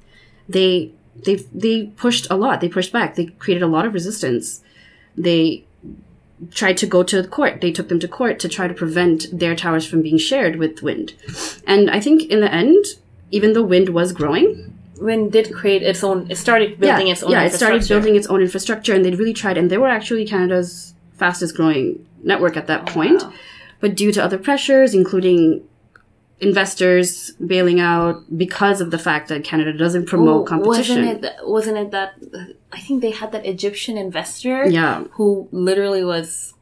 they 0.48 0.92
they 1.24 1.36
they 1.52 1.86
pushed 1.96 2.26
a 2.30 2.36
lot. 2.36 2.60
They 2.60 2.68
pushed 2.68 2.92
back. 2.92 3.14
They 3.14 3.26
created 3.26 3.62
a 3.62 3.66
lot 3.66 3.86
of 3.86 3.94
resistance. 3.94 4.62
They 5.16 5.64
tried 6.50 6.78
to 6.78 6.86
go 6.86 7.02
to 7.02 7.26
court. 7.26 7.60
They 7.60 7.72
took 7.72 7.88
them 7.88 8.00
to 8.00 8.08
court 8.08 8.38
to 8.40 8.48
try 8.48 8.66
to 8.66 8.74
prevent 8.74 9.26
their 9.30 9.54
towers 9.54 9.86
from 9.86 10.00
being 10.00 10.16
shared 10.16 10.56
with 10.56 10.82
wind. 10.82 11.14
And 11.66 11.90
I 11.90 12.00
think 12.00 12.22
in 12.30 12.40
the 12.40 12.52
end, 12.52 12.84
even 13.30 13.52
though 13.52 13.62
wind 13.62 13.90
was 13.90 14.12
growing, 14.12 14.70
Wind 15.00 15.32
did 15.32 15.52
create 15.52 15.82
its 15.82 16.04
own. 16.04 16.30
It 16.30 16.36
started 16.36 16.78
building 16.78 17.06
yeah, 17.06 17.12
its 17.12 17.22
own. 17.22 17.30
yeah, 17.30 17.44
it 17.44 17.52
started 17.52 17.88
building 17.88 18.16
its 18.16 18.26
own 18.26 18.42
infrastructure, 18.42 18.94
and 18.94 19.04
they 19.04 19.10
really 19.10 19.32
tried. 19.32 19.56
And 19.56 19.70
they 19.70 19.78
were 19.78 19.88
actually 19.88 20.26
Canada's 20.26 20.94
fastest 21.20 21.54
growing 21.58 22.04
network 22.30 22.56
at 22.56 22.66
that 22.66 22.82
point. 22.86 23.22
wow. 23.22 23.32
But 23.82 23.94
due 24.02 24.12
to 24.16 24.20
other 24.26 24.38
pressures, 24.38 24.90
including 24.94 25.40
investors 26.40 27.32
bailing 27.46 27.80
out 27.80 28.16
because 28.36 28.80
of 28.80 28.90
the 28.90 28.98
fact 28.98 29.28
that 29.28 29.44
Canada 29.44 29.72
doesn't 29.76 30.06
promote 30.06 30.42
Oh, 30.42 30.44
competition. 30.44 30.96
Wasn't 30.96 31.16
it? 31.16 31.20
that- 31.22 31.46
Wasn't 31.46 31.76
it 31.76 31.90
that? 31.90 32.14
I 32.72 32.80
think 32.80 33.02
they 33.02 33.10
had 33.10 33.32
that 33.32 33.44
Egyptian 33.46 33.96
investor. 33.98 34.66
Yeah. 34.68 35.04
Who 35.12 35.48
literally 35.52 36.02
was, 36.04 36.54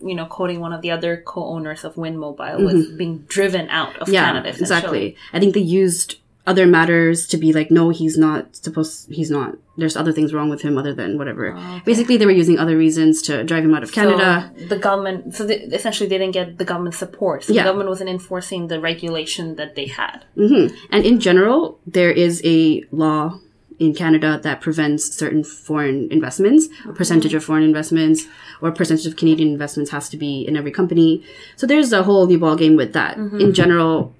you 0.00 0.14
know, 0.14 0.26
quoting 0.26 0.58
one 0.60 0.72
of 0.72 0.82
the 0.82 0.90
other 0.90 1.22
co-owners 1.24 1.84
of 1.84 1.96
Wind 1.96 2.18
Mobile 2.18 2.58
was 2.64 2.88
being 2.88 3.18
driven 3.28 3.68
out 3.70 3.94
of 3.96 4.06
Mm-hmm. 4.08 4.14
yeah, 4.14 4.26
Canada. 4.26 4.48
exactly. 4.48 5.16
I 5.32 5.38
think 5.40 5.54
they 5.54 5.60
used 5.60 6.16
other 6.46 6.66
matters 6.66 7.26
to 7.28 7.36
be 7.38 7.52
like, 7.52 7.70
no, 7.70 7.88
he's 7.88 8.18
not 8.18 8.54
supposed. 8.56 9.10
He's 9.10 9.30
not. 9.30 9.56
There's 9.76 9.96
other 9.96 10.12
things 10.12 10.32
wrong 10.34 10.50
with 10.50 10.60
him 10.62 10.76
other 10.76 10.92
than 10.94 11.16
whatever. 11.18 11.58
Basically, 11.84 12.16
they 12.16 12.26
were 12.26 12.32
using 12.32 12.58
other 12.58 12.76
reasons 12.76 13.22
to 13.22 13.42
drive 13.44 13.64
him 13.64 13.74
out 13.74 13.82
of 13.82 13.92
Canada. 13.92 14.52
So 14.58 14.66
the 14.66 14.78
government, 14.78 15.34
so 15.34 15.46
they, 15.46 15.56
essentially, 15.60 16.08
they 16.08 16.18
didn't 16.18 16.34
get 16.34 16.58
the 16.58 16.64
government 16.64 16.94
support. 16.94 17.44
So 17.44 17.52
Yeah. 17.52 17.62
the 17.62 17.68
government 17.68 17.88
wasn't 17.88 18.10
enforcing 18.10 18.68
the 18.68 18.78
regulation 18.78 19.56
that 19.56 19.74
they 19.74 19.86
had. 19.86 20.24
hmm 20.36 20.66
And 20.90 21.04
in 21.04 21.18
general, 21.18 21.78
there 21.86 22.10
is 22.12 22.42
a 22.44 22.84
law 22.92 23.40
in 23.80 23.92
Canada 23.94 24.38
that 24.42 24.60
prevents 24.60 25.12
certain 25.12 25.42
foreign 25.42 26.12
investments. 26.12 26.68
A 26.86 26.92
percentage 26.92 27.34
of 27.34 27.42
foreign 27.42 27.64
investments 27.64 28.28
or 28.60 28.68
a 28.68 28.72
percentage 28.72 29.06
of 29.06 29.16
Canadian 29.16 29.48
investments 29.48 29.90
has 29.90 30.08
to 30.10 30.16
be 30.16 30.42
in 30.46 30.56
every 30.56 30.70
company. 30.70 31.24
So 31.56 31.66
there's 31.66 31.92
a 31.92 32.02
whole 32.04 32.26
new 32.28 32.38
ballgame 32.38 32.76
with 32.76 32.92
that. 32.92 33.16
In 33.16 33.52
general, 33.52 34.14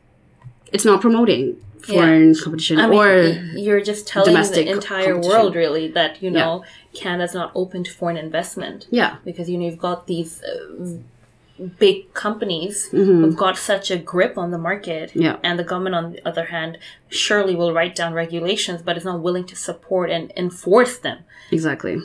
it's 0.72 0.84
not 0.84 1.00
promoting 1.00 1.56
foreign 1.86 2.34
competition 2.34 2.78
I 2.78 2.86
mean, 2.86 2.98
or 3.00 3.22
you're 3.64 3.80
just 3.80 4.06
telling 4.06 4.34
the 4.34 4.68
entire 4.68 5.18
world 5.28 5.54
really 5.54 5.86
that 5.98 6.22
you 6.22 6.30
know 6.30 6.64
Canada's 7.00 7.34
not 7.34 7.50
open 7.54 7.84
to 7.84 7.90
foreign 8.00 8.16
investment 8.16 8.86
yeah, 8.90 9.16
because 9.24 9.48
you 9.50 9.56
know 9.58 9.66
you've 9.68 9.78
got 9.90 10.06
these 10.06 10.42
uh, 10.42 10.96
big 11.78 12.12
companies 12.14 12.88
Mm-hmm. 12.92 13.20
who've 13.22 13.36
got 13.36 13.56
such 13.56 13.90
a 13.90 13.96
grip 14.12 14.36
on 14.36 14.50
the 14.50 14.58
market, 14.58 15.06
Yeah. 15.14 15.36
and 15.46 15.58
the 15.58 15.64
government 15.64 15.94
on 15.94 16.12
the 16.12 16.20
other 16.28 16.46
hand 16.46 16.78
surely 17.08 17.54
will 17.54 17.72
write 17.72 17.94
down 17.94 18.12
regulations, 18.12 18.82
but 18.82 18.96
is 18.96 19.04
not 19.04 19.20
willing 19.20 19.44
to 19.46 19.56
support 19.56 20.10
and 20.10 20.32
enforce 20.36 20.98
them. 20.98 21.18
exactly. 21.52 21.96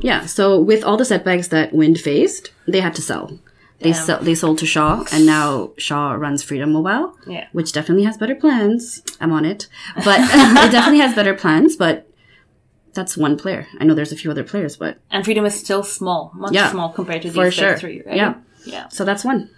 Yeah. 0.00 0.26
So 0.26 0.58
with 0.60 0.84
all 0.84 0.96
the 0.96 1.04
setbacks 1.04 1.48
that 1.48 1.72
Wind 1.72 1.98
faced, 1.98 2.52
they 2.68 2.80
had 2.80 2.94
to 2.94 3.02
sell. 3.02 3.38
They 3.80 3.88
Yeah. 3.90 3.94
sell, 3.94 4.18
they 4.20 4.34
sold 4.34 4.58
to 4.58 4.66
Shaw, 4.66 5.04
and 5.12 5.26
now 5.26 5.72
Shaw 5.76 6.12
runs 6.12 6.42
Freedom 6.42 6.72
Mobile. 6.72 7.16
Yeah. 7.26 7.46
which 7.52 7.72
definitely 7.72 8.04
has 8.04 8.16
better 8.16 8.34
plans. 8.36 9.02
I'm 9.20 9.32
on 9.32 9.44
it, 9.44 9.66
but 10.04 10.20
it 10.64 10.70
definitely 10.72 11.00
has 11.00 11.14
better 11.14 11.34
plans. 11.34 11.74
But 11.76 12.08
that's 12.94 13.16
one 13.16 13.36
player. 13.36 13.66
I 13.80 13.84
know 13.84 13.94
there's 13.94 14.12
a 14.12 14.16
few 14.16 14.30
other 14.30 14.44
players, 14.44 14.76
but 14.76 14.98
And 15.10 15.24
freedom 15.24 15.44
is 15.44 15.58
still 15.58 15.82
small, 15.82 16.30
much 16.34 16.52
Yeah, 16.52 16.70
small 16.70 16.90
compared 16.92 17.22
to 17.22 17.30
these 17.30 17.54
sure. 17.54 17.76
three, 17.76 18.02
right? 18.06 18.16
Yeah. 18.16 18.34
Yeah. 18.64 18.88
so 18.88 19.04
that's 19.04 19.24
one. 19.24 19.50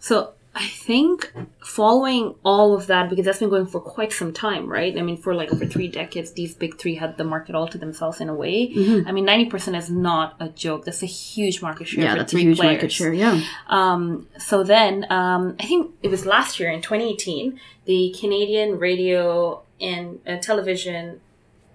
So 0.00 0.32
I 0.52 0.66
think 0.66 1.32
following 1.62 2.34
all 2.44 2.74
of 2.74 2.88
that, 2.88 3.08
because 3.08 3.24
that's 3.24 3.38
been 3.38 3.50
going 3.50 3.66
for 3.66 3.80
quite 3.80 4.12
some 4.12 4.32
time, 4.32 4.68
right? 4.68 4.98
I 4.98 5.02
mean, 5.02 5.16
for 5.16 5.32
like 5.32 5.52
over 5.52 5.64
three 5.64 5.86
decades, 5.86 6.32
these 6.32 6.54
big 6.54 6.76
three 6.76 6.96
had 6.96 7.16
the 7.18 7.24
market 7.24 7.54
all 7.54 7.68
to 7.68 7.78
themselves 7.78 8.20
in 8.20 8.28
a 8.28 8.34
way. 8.34 8.72
I 9.06 9.12
mean, 9.12 9.26
90% 9.26 9.76
is 9.78 9.90
not 9.90 10.34
a 10.40 10.48
joke. 10.48 10.84
That's 10.86 11.04
a 11.04 11.06
huge 11.06 11.62
market 11.62 11.86
share. 11.86 12.00
Mm-hmm. 12.00 12.06
Yeah, 12.06 12.12
for 12.14 12.18
that's 12.18 12.34
a 12.34 12.38
huge 12.40 12.58
players. 12.58 12.72
market 12.74 12.92
share. 12.92 13.12
Yeah, 13.12 13.40
Um, 13.68 14.26
so 14.38 14.64
then, 14.64 15.06
um, 15.10 15.54
I 15.60 15.66
think 15.66 15.92
it 16.02 16.10
was 16.10 16.26
last 16.26 16.58
year 16.58 16.70
in 16.70 16.82
2018, 16.82 17.60
the 17.84 18.14
Canadian 18.18 18.78
Radio 18.78 19.62
and 19.80 20.18
uh, 20.26 20.38
Television 20.38 21.20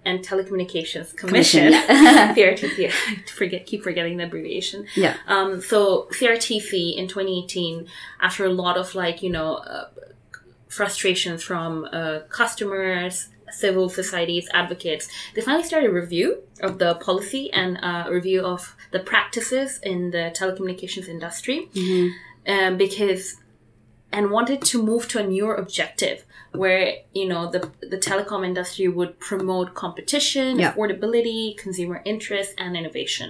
and 0.05 0.19
Telecommunications 0.19 1.15
Commission, 1.17 1.73
CRTC, 1.73 2.91
I 3.07 3.29
forget, 3.29 3.65
keep 3.65 3.83
forgetting 3.83 4.17
the 4.17 4.25
abbreviation. 4.25 4.85
yeah, 4.95 5.15
Um, 5.27 5.61
so 5.61 6.07
CRTC 6.11 6.95
in 6.95 7.07
2018, 7.07 7.87
after 8.21 8.45
a 8.45 8.49
lot 8.49 8.77
of 8.77 8.95
like 8.95 9.21
you 9.23 9.29
know 9.31 9.55
uh, 9.55 9.87
frustrations 10.69 11.43
from 11.43 11.87
uh, 11.91 12.19
customers, 12.29 13.29
civil 13.51 13.89
societies, 13.89 14.47
advocates, 14.53 15.07
they 15.33 15.41
finally 15.41 15.63
started 15.63 15.89
a 15.89 15.93
review 15.93 16.41
of 16.61 16.77
the 16.79 16.95
policy 16.95 17.51
and 17.53 17.77
uh, 17.77 18.05
a 18.07 18.13
review 18.13 18.41
of 18.41 18.75
the 18.91 18.99
practices 18.99 19.79
in 19.83 20.11
the 20.11 20.33
telecommunications 20.37 21.07
industry, 21.07 21.69
um, 22.47 22.77
because 22.77 23.37
and 24.15 24.23
wanted 24.37 24.59
to 24.71 24.75
move 24.91 25.03
to 25.11 25.15
a 25.23 25.25
newer 25.33 25.55
objective 25.63 26.17
where 26.63 26.83
you 27.19 27.27
know 27.31 27.43
the 27.55 27.61
the 27.93 27.99
telecom 28.09 28.41
industry 28.51 28.87
would 28.97 29.11
promote 29.29 29.67
competition, 29.83 30.49
Yeah. 30.57 30.71
affordability, 30.71 31.41
consumer 31.65 31.97
interest, 32.13 32.49
and 32.63 32.71
innovation. 32.81 33.27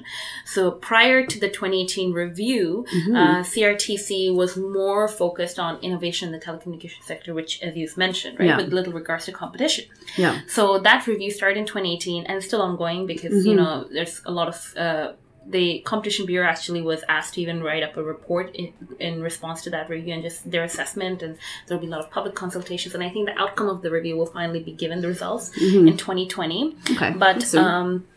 So 0.55 0.59
prior 0.91 1.19
to 1.31 1.37
the 1.43 1.49
2018 1.49 2.13
review, 2.25 2.65
Mm-hmm. 2.97 3.15
uh, 3.21 3.39
CRTC 3.51 4.09
was 4.41 4.51
more 4.79 5.03
focused 5.23 5.57
on 5.65 5.71
innovation 5.87 6.23
in 6.29 6.33
the 6.37 6.43
telecommunications 6.47 7.05
sector, 7.11 7.29
which, 7.39 7.51
as 7.67 7.71
you've 7.79 7.97
mentioned, 8.05 8.33
right, 8.39 8.49
Yeah. 8.49 8.57
with 8.61 8.71
little 8.79 8.93
regards 9.01 9.25
to 9.25 9.31
competition. 9.43 9.85
yeah, 10.23 10.33
So 10.57 10.61
that 10.87 10.99
review 11.11 11.31
started 11.39 11.57
in 11.63 11.65
2018 11.65 12.25
and 12.27 12.33
it's 12.37 12.47
still 12.51 12.61
ongoing 12.69 13.01
because 13.13 13.33
Mm-hmm. 13.33 13.49
you 13.49 13.55
know 13.61 13.73
there's 13.95 14.15
a 14.31 14.33
lot 14.39 14.47
of 14.53 14.57
uh, 14.85 15.07
the 15.47 15.79
competition 15.79 16.25
bureau 16.25 16.47
actually 16.47 16.81
was 16.81 17.03
asked 17.07 17.35
to 17.35 17.41
even 17.41 17.61
write 17.61 17.83
up 17.83 17.95
a 17.97 18.03
report 18.03 18.55
in, 18.55 18.73
in 18.99 19.21
response 19.21 19.61
to 19.63 19.69
that 19.69 19.89
review 19.89 20.13
and 20.13 20.23
just 20.23 20.49
their 20.49 20.63
assessment 20.63 21.21
and 21.21 21.37
there'll 21.67 21.81
be 21.81 21.87
a 21.87 21.89
lot 21.89 21.99
of 21.99 22.09
public 22.09 22.33
consultations 22.35 22.95
and 22.95 23.03
I 23.03 23.09
think 23.09 23.27
the 23.27 23.37
outcome 23.39 23.69
of 23.69 23.81
the 23.81 23.91
review 23.91 24.17
will 24.17 24.25
finally 24.25 24.63
be 24.63 24.71
given 24.71 25.01
the 25.01 25.07
results 25.07 25.51
in 25.57 25.97
2020. 25.97 26.73
Mm-hmm. 26.73 26.93
okay. 26.95 27.13
But 27.17 27.43
So- 27.43 27.61
um, 27.61 28.07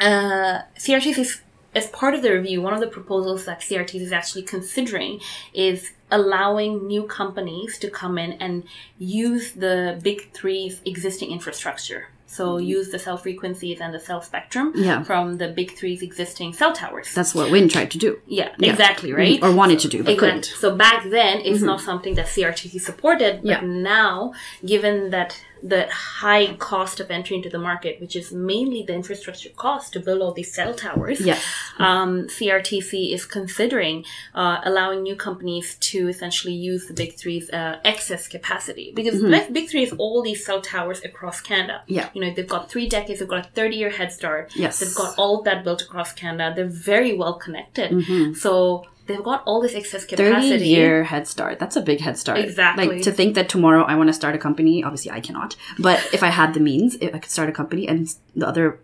uh, 0.00 0.62
CRTC 0.78 1.18
is 1.18 1.40
as 1.74 1.88
part 1.88 2.14
of 2.14 2.22
the 2.22 2.30
review, 2.30 2.60
one 2.60 2.74
of 2.74 2.80
the 2.80 2.86
proposals 2.86 3.46
that 3.46 3.60
CRTC 3.60 4.00
is 4.02 4.12
actually 4.12 4.42
considering 4.42 5.20
is 5.54 5.92
allowing 6.10 6.86
new 6.86 7.04
companies 7.04 7.78
to 7.78 7.88
come 7.88 8.18
in 8.18 8.32
and 8.32 8.64
use 8.98 9.52
the 9.52 9.98
big 10.02 10.30
three's 10.32 10.82
existing 10.84 11.30
infrastructure. 11.30 12.08
So 12.38 12.44
use 12.76 12.88
the 12.94 12.98
cell 13.06 13.18
frequencies 13.26 13.78
and 13.82 13.90
the 13.96 14.02
cell 14.08 14.22
spectrum 14.30 14.66
Mm-hmm. 14.72 14.84
Yeah. 14.88 15.02
from 15.10 15.24
the 15.42 15.48
big 15.60 15.68
three's 15.78 16.02
existing 16.10 16.50
cell 16.60 16.72
towers. 16.80 17.08
that's 17.18 17.34
what 17.36 17.50
Wind 17.54 17.68
tried 17.74 17.90
to 17.94 17.98
do, 18.06 18.10
yeah, 18.38 18.50
Yeah. 18.58 18.72
exactly, 18.72 19.10
right? 19.12 19.38
or 19.44 19.50
wanted 19.62 19.78
to 19.84 19.88
do, 19.94 19.98
but 20.02 20.12
Exactly. 20.12 20.28
couldn't. 20.40 20.46
So 20.62 20.68
back 20.86 20.98
then, 21.18 21.34
it's 21.48 21.62
not 21.70 21.80
something 21.90 22.14
that 22.18 22.26
CRTC 22.34 22.74
supported, 22.90 23.34
but 23.42 23.50
Yeah. 23.52 23.60
now, 23.92 24.32
given 24.72 24.96
that 25.16 25.30
the 25.62 25.86
high 25.90 26.54
cost 26.56 26.98
of 27.00 27.10
entry 27.10 27.36
into 27.36 27.48
the 27.48 27.58
market, 27.58 28.00
which 28.00 28.16
is 28.16 28.32
mainly 28.32 28.82
the 28.82 28.94
infrastructure 28.94 29.48
cost 29.50 29.92
to 29.92 30.00
build 30.00 30.20
all 30.20 30.32
these 30.32 30.52
cell 30.52 30.74
towers, 30.74 31.20
Yes. 31.20 31.42
um, 31.78 32.26
CRTC 32.28 33.12
is 33.14 33.24
considering 33.24 34.04
uh, 34.34 34.60
allowing 34.64 35.02
new 35.02 35.14
companies 35.14 35.76
to 35.76 36.08
essentially 36.08 36.52
use 36.54 36.86
the 36.86 36.94
Big 36.94 37.14
Three's 37.16 37.48
uh, 37.50 37.78
excess 37.84 38.26
capacity 38.28 38.92
because 38.94 39.20
the 39.20 39.46
Big 39.52 39.68
Three 39.70 39.84
is 39.84 39.92
all 39.92 40.22
these 40.22 40.44
cell 40.44 40.60
towers 40.60 41.02
across 41.04 41.40
Canada. 41.40 41.82
Mm-hmm. 41.82 41.94
Yeah. 41.94 42.08
you 42.14 42.20
know 42.22 42.32
they've 42.34 42.48
got 42.48 42.68
three 42.70 42.88
decades, 42.88 43.20
they've 43.20 43.28
got 43.28 43.46
a 43.46 43.48
thirty-year 43.50 43.90
head 43.90 44.10
start. 44.12 44.52
Yes. 44.56 44.80
they've 44.80 44.94
got 44.94 45.16
all 45.18 45.38
of 45.38 45.44
that 45.44 45.62
built 45.64 45.82
across 45.82 46.12
Canada. 46.12 46.52
They're 46.56 46.66
very 46.66 47.16
well 47.16 47.34
connected, 47.34 48.36
so 48.36 48.86
they've 49.06 49.22
got 49.22 49.42
all 49.46 49.60
this 49.60 49.74
excess 49.74 50.04
capacity. 50.04 50.50
30 50.50 50.64
year 50.66 51.04
head 51.04 51.26
start. 51.26 51.58
That's 51.58 51.76
a 51.76 51.82
big 51.82 52.00
head 52.00 52.18
start. 52.18 52.38
Exactly. 52.38 52.86
Like 52.88 53.02
to 53.02 53.12
think 53.12 53.34
that 53.34 53.48
tomorrow 53.48 53.84
I 53.84 53.94
want 53.96 54.08
to 54.08 54.12
start 54.12 54.34
a 54.34 54.38
company. 54.38 54.84
Obviously, 54.84 55.10
I 55.10 55.20
cannot. 55.20 55.56
But 55.78 55.98
if 56.12 56.22
I 56.22 56.28
had 56.28 56.54
the 56.54 56.60
means, 56.60 56.96
if 57.00 57.14
I 57.14 57.18
could 57.18 57.30
start 57.30 57.48
a 57.48 57.52
company 57.52 57.88
and 57.88 58.08
the 58.34 58.46
other 58.46 58.80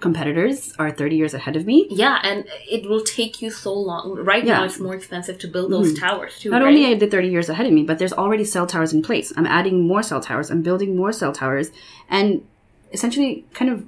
competitors 0.00 0.72
are 0.78 0.90
30 0.90 1.16
years 1.16 1.34
ahead 1.34 1.56
of 1.56 1.66
me. 1.66 1.86
Yeah, 1.90 2.20
and 2.22 2.46
it 2.68 2.88
will 2.88 3.02
take 3.02 3.42
you 3.42 3.50
so 3.50 3.74
long. 3.74 4.14
Right 4.14 4.44
Yeah. 4.44 4.58
now, 4.58 4.64
it's 4.64 4.78
more 4.78 4.94
expensive 4.94 5.38
to 5.38 5.48
build 5.48 5.72
those 5.72 5.92
mm-hmm. 5.92 6.06
towers 6.06 6.38
too. 6.38 6.50
Not 6.50 6.62
right? 6.62 6.68
only 6.68 6.92
are 6.92 6.96
they 6.96 7.08
30 7.08 7.28
years 7.28 7.48
ahead 7.48 7.66
of 7.66 7.72
me, 7.72 7.82
but 7.82 7.98
there's 7.98 8.12
already 8.12 8.44
cell 8.44 8.66
towers 8.66 8.92
in 8.92 9.02
place. 9.02 9.32
I'm 9.36 9.46
adding 9.46 9.86
more 9.86 10.02
cell 10.02 10.20
towers. 10.20 10.50
I'm 10.50 10.62
building 10.62 10.96
more 10.96 11.12
cell 11.12 11.32
towers. 11.32 11.70
And 12.08 12.46
essentially, 12.92 13.44
kind 13.54 13.70
of, 13.70 13.84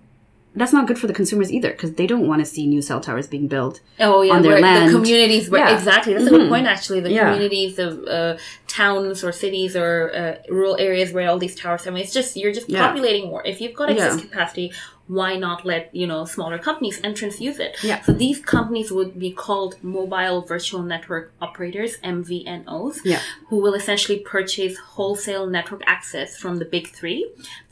that's 0.54 0.72
not 0.72 0.86
good 0.88 0.98
for 0.98 1.06
the 1.06 1.12
consumers 1.12 1.52
either 1.52 1.70
because 1.70 1.92
they 1.94 2.06
don't 2.06 2.26
want 2.26 2.40
to 2.40 2.44
see 2.44 2.66
new 2.66 2.82
cell 2.82 3.00
towers 3.00 3.26
being 3.28 3.46
built. 3.46 3.80
Oh 4.00 4.22
yeah, 4.22 4.34
on 4.34 4.42
their 4.42 4.60
land. 4.60 4.88
the 4.88 4.92
communities 4.98 5.48
where 5.48 5.60
Yeah. 5.68 5.76
exactly 5.76 6.12
that's 6.14 6.26
a 6.26 6.30
good 6.30 6.48
point 6.48 6.66
actually. 6.66 7.00
The 7.00 7.12
Yeah. 7.12 7.30
communities 7.32 7.78
of 7.78 8.04
uh, 8.06 8.36
towns 8.66 9.22
or 9.22 9.30
cities 9.32 9.76
or 9.76 10.10
uh, 10.14 10.52
rural 10.52 10.76
areas 10.78 11.12
where 11.12 11.28
all 11.30 11.38
these 11.38 11.54
towers. 11.54 11.86
I 11.86 11.90
mean, 11.90 12.02
it's 12.02 12.12
just 12.12 12.36
you're 12.36 12.52
just 12.52 12.68
populating 12.68 13.28
more. 13.30 13.46
If 13.46 13.60
you've 13.60 13.74
got 13.74 13.90
excess 13.90 14.20
capacity, 14.20 14.72
why 15.18 15.30
not 15.46 15.58
let 15.72 15.84
you 16.00 16.06
know 16.06 16.24
smaller 16.24 16.58
companies 16.68 17.00
entrants 17.08 17.40
use 17.48 17.58
it 17.66 17.72
Yeah. 17.82 18.00
so 18.06 18.12
these 18.24 18.38
companies 18.56 18.88
would 18.96 19.12
be 19.26 19.32
called 19.44 19.72
mobile 19.82 20.38
virtual 20.52 20.82
network 20.94 21.24
operators 21.46 21.92
mvnos 22.16 22.94
Yeah. 23.04 23.20
who 23.48 23.56
will 23.62 23.74
essentially 23.74 24.18
purchase 24.20 24.74
wholesale 24.94 25.46
network 25.56 25.82
access 25.96 26.36
from 26.42 26.54
the 26.60 26.64
big 26.64 26.86
three 26.98 27.20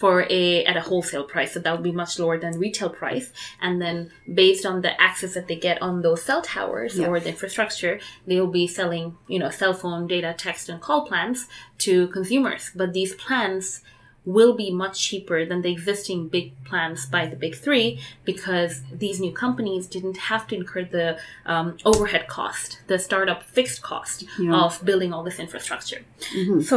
for 0.02 0.26
a 0.40 0.64
at 0.71 0.76
a 0.76 0.80
wholesale 0.88 1.25
price 1.33 1.50
so 1.54 1.61
that 1.61 1.73
would 1.75 1.83
be 1.90 1.92
much 1.92 2.18
lower 2.18 2.38
than 2.45 2.52
retail 2.59 2.90
price 2.90 3.26
and 3.61 3.80
then 3.80 4.11
based 4.42 4.64
on 4.66 4.76
the 4.83 4.92
access 5.09 5.35
that 5.35 5.47
they 5.49 5.57
get 5.68 5.80
on 5.80 6.02
those 6.02 6.23
cell 6.28 6.42
towers 6.42 6.92
Yeah. 6.99 7.07
or 7.09 7.21
the 7.21 7.28
infrastructure 7.28 7.95
they 8.26 8.37
will 8.40 8.54
be 8.62 8.66
selling 8.66 9.16
you 9.33 9.38
know 9.38 9.50
cell 9.50 9.75
phone 9.75 10.02
data 10.14 10.35
text 10.37 10.68
and 10.68 10.80
call 10.80 11.00
plans 11.11 11.47
to 11.87 12.09
consumers 12.09 12.64
but 12.75 12.92
these 12.99 13.14
plans 13.14 13.83
will 14.37 14.55
be 14.65 14.69
much 14.85 14.97
cheaper 15.09 15.39
than 15.51 15.59
the 15.63 15.71
existing 15.79 16.21
big 16.37 16.47
plans 16.69 17.01
by 17.17 17.23
the 17.33 17.37
big 17.45 17.55
three 17.65 17.89
because 18.31 18.73
these 19.05 19.19
new 19.25 19.33
companies 19.45 19.85
didn't 19.95 20.19
have 20.31 20.43
to 20.49 20.55
incur 20.61 20.83
the 20.99 21.09
um, 21.53 21.67
overhead 21.93 22.25
cost, 22.37 22.69
the 22.91 22.99
startup 22.99 23.41
fixed 23.57 23.81
cost 23.91 24.17
Yeah. 24.39 24.55
of 24.65 24.71
building 24.89 25.11
all 25.15 25.23
this 25.29 25.39
infrastructure. 25.47 26.03
So 26.71 26.77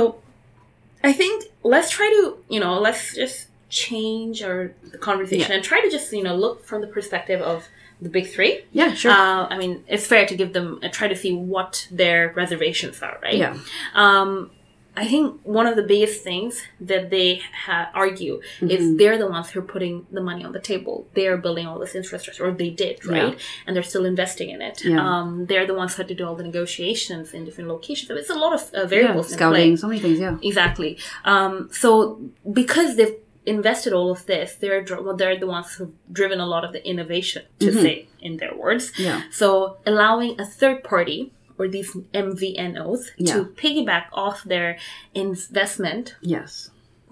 I 1.04 1.12
think 1.22 1.36
let's 1.74 1.90
try 1.98 2.08
to, 2.18 2.24
you 2.54 2.60
know, 2.64 2.74
let's 2.88 3.04
just 3.16 3.48
change 3.70 4.36
our 4.44 4.72
conversation 5.00 5.50
Yeah. 5.50 5.56
and 5.56 5.64
try 5.72 5.80
to 5.86 5.90
just, 5.98 6.08
you 6.14 6.24
know, 6.28 6.36
look 6.46 6.56
from 6.70 6.80
the 6.86 6.88
perspective 6.98 7.42
of 7.42 7.68
the 8.02 8.10
big 8.10 8.28
three. 8.36 8.54
Yeah, 8.72 8.94
sure. 9.02 9.12
Uh, 9.12 9.48
I 9.54 9.58
mean, 9.62 9.84
it's 9.88 10.08
fair 10.08 10.26
to 10.32 10.36
give 10.42 10.52
them, 10.58 10.80
uh, 10.84 10.90
try 11.00 11.08
to 11.08 11.16
see 11.24 11.34
what 11.54 11.88
their 11.92 12.32
reservations 12.42 13.02
are, 13.02 13.18
right? 13.22 13.36
yeah. 13.44 13.58
Um, 13.94 14.52
I 14.96 15.08
think 15.08 15.40
one 15.44 15.68
of 15.68 15.76
the 15.78 15.84
biggest 15.84 16.22
things 16.24 16.62
that 16.82 17.10
they 17.10 17.42
ha- 17.66 17.90
argue 17.94 18.42
Mm-hmm. 18.42 18.70
is 18.72 18.98
they're 18.98 19.18
the 19.18 19.28
ones 19.28 19.50
who 19.50 19.60
are 19.60 19.70
putting 19.76 20.06
the 20.12 20.22
money 20.22 20.44
on 20.44 20.52
the 20.52 20.60
table. 20.60 21.08
They're 21.14 21.38
building 21.38 21.66
all 21.66 21.80
this 21.80 21.96
infrastructure, 21.96 22.46
or 22.46 22.52
they 22.52 22.70
did, 22.70 23.06
right? 23.06 23.38
And 23.66 23.76
they're 23.76 23.84
still 23.94 24.06
investing 24.06 24.50
in 24.50 24.62
it. 24.62 24.84
Yeah. 24.84 25.00
Um, 25.06 25.46
they're 25.46 25.66
the 25.66 25.74
ones 25.74 25.94
who 25.94 25.98
had 26.02 26.08
to 26.10 26.16
do 26.16 26.26
all 26.28 26.36
the 26.36 26.44
negotiations 26.44 27.34
in 27.34 27.46
different 27.46 27.70
locations. 27.70 28.08
So 28.10 28.16
it's 28.16 28.30
a 28.30 28.36
lot 28.46 28.54
of 28.54 28.62
uh, 28.74 28.86
variables 28.86 29.28
play. 29.28 29.36
Scouting, 29.38 29.78
so 29.78 29.88
many 29.88 30.00
things, 30.00 30.20
yeah. 30.20 30.38
Exactly. 30.44 30.98
Um, 31.26 31.70
so 31.72 32.20
because 32.62 32.96
they've 32.98 33.16
invested 33.46 33.92
all 33.94 34.12
of 34.12 34.26
this, 34.28 34.56
they're 34.56 34.84
dr- 34.84 35.04
well, 35.04 35.16
they're 35.16 35.40
the 35.40 35.48
ones 35.48 35.74
who've 35.74 35.94
driven 36.12 36.40
a 36.40 36.46
lot 36.46 36.64
of 36.66 36.72
the 36.74 36.82
innovation, 36.88 37.44
to 37.60 37.74
say 37.74 38.08
in 38.22 38.38
their 38.38 38.54
words. 38.56 38.92
Mm-hmm. 38.92 39.04
Yeah. 39.04 39.22
So 39.32 39.78
allowing 39.86 40.40
a 40.40 40.46
third 40.46 40.84
party 40.84 41.34
or 41.58 41.68
these 41.68 41.92
MVNOs 42.14 43.02
Yeah. 43.18 43.34
to 43.34 43.46
piggyback 43.46 44.06
off 44.14 44.44
their 44.44 44.78
investment, 45.14 46.16
Yes. 46.22 46.70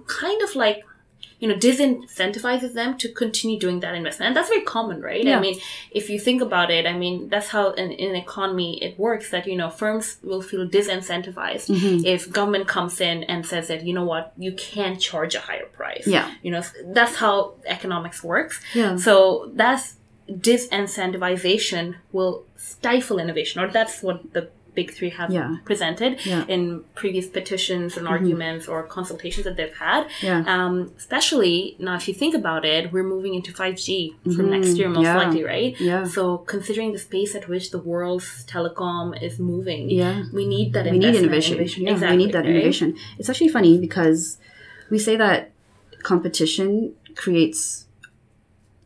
kind 0.07 0.41
of 0.41 0.55
like 0.55 0.83
you 1.41 1.47
know 1.47 1.55
disincentivizes 1.55 2.73
them 2.73 2.97
to 2.97 3.07
continue 3.13 3.57
doing 3.57 3.79
that 3.79 3.95
investment 3.95 4.27
and 4.27 4.35
that's 4.35 4.49
very 4.49 4.61
common 4.61 5.01
right 5.01 5.23
Yeah. 5.23 5.37
i 5.37 5.39
mean 5.39 5.57
if 5.91 6.09
you 6.09 6.19
think 6.19 6.41
about 6.41 6.69
it 6.69 6.85
i 6.85 6.91
mean 6.91 7.29
that's 7.29 7.47
how 7.47 7.71
in, 7.71 7.91
in 7.91 8.09
an 8.09 8.15
economy 8.17 8.71
it 8.83 8.99
works 8.99 9.29
that 9.31 9.47
you 9.47 9.55
know 9.55 9.69
firms 9.69 10.17
will 10.21 10.41
feel 10.41 10.67
disincentivized 10.67 11.67
Mm-hmm. 11.69 12.05
if 12.05 12.29
government 12.39 12.67
comes 12.67 12.99
in 12.99 13.23
and 13.25 13.45
says 13.45 13.67
that 13.69 13.85
you 13.85 13.93
know 13.93 14.03
what 14.03 14.33
you 14.37 14.51
can't 14.53 14.99
charge 14.99 15.33
a 15.35 15.39
higher 15.39 15.67
price 15.67 16.05
Yeah. 16.07 16.29
you 16.43 16.51
know 16.51 16.61
that's 16.87 17.15
how 17.15 17.53
economics 17.65 18.21
works 18.23 18.59
Yeah. 18.73 18.97
so 18.97 19.51
that's 19.55 19.95
disincentivization 20.29 21.95
will 22.11 22.45
stifle 22.57 23.19
innovation 23.19 23.61
or 23.61 23.67
that's 23.69 24.01
what 24.03 24.33
the 24.33 24.49
big 24.75 24.93
three 24.93 25.09
have 25.09 25.31
Yeah. 25.31 25.57
presented 25.65 26.19
Yeah. 26.25 26.41
Mm-hmm. 26.41 26.51
in 26.51 26.83
previous 26.95 27.27
petitions 27.27 27.97
and 27.97 28.07
arguments 28.07 28.67
or 28.67 28.83
consultations 28.83 29.43
that 29.45 29.57
they've 29.57 29.75
had 29.75 30.07
Yeah. 30.21 30.43
um, 30.47 30.91
especially 30.97 31.75
now 31.79 31.95
if 31.95 32.07
you 32.07 32.13
think 32.13 32.35
about 32.35 32.63
it 32.65 32.91
we're 32.93 33.03
moving 33.15 33.33
into 33.33 33.51
5g 33.51 34.15
from 34.35 34.49
next 34.51 34.77
year 34.77 34.87
most 34.87 35.07
Mm-hmm. 35.07 35.17
Likely 35.17 35.43
right 35.43 35.73
Yeah. 35.81 36.03
so 36.05 36.37
considering 36.37 36.91
the 36.93 36.99
space 36.99 37.33
at 37.35 37.47
which 37.49 37.71
the 37.71 37.79
world's 37.79 38.45
telecom 38.45 39.19
is 39.21 39.39
moving 39.39 39.89
Yeah. 39.89 40.23
we 40.31 40.45
need 40.47 40.73
that 40.73 40.85
we 40.85 40.99
need 40.99 41.15
investment, 41.15 41.47
innovation. 41.57 41.83
Yeah, 41.83 41.91
exactly 41.93 42.17
we 42.17 42.23
need 42.25 42.33
that 42.33 42.45
right? 42.45 42.55
innovation. 42.55 42.95
It's 43.17 43.29
actually 43.29 43.49
funny 43.49 43.79
because 43.79 44.37
we 44.91 44.99
say 44.99 45.15
that 45.17 45.51
competition 46.03 46.93
creates 47.15 47.85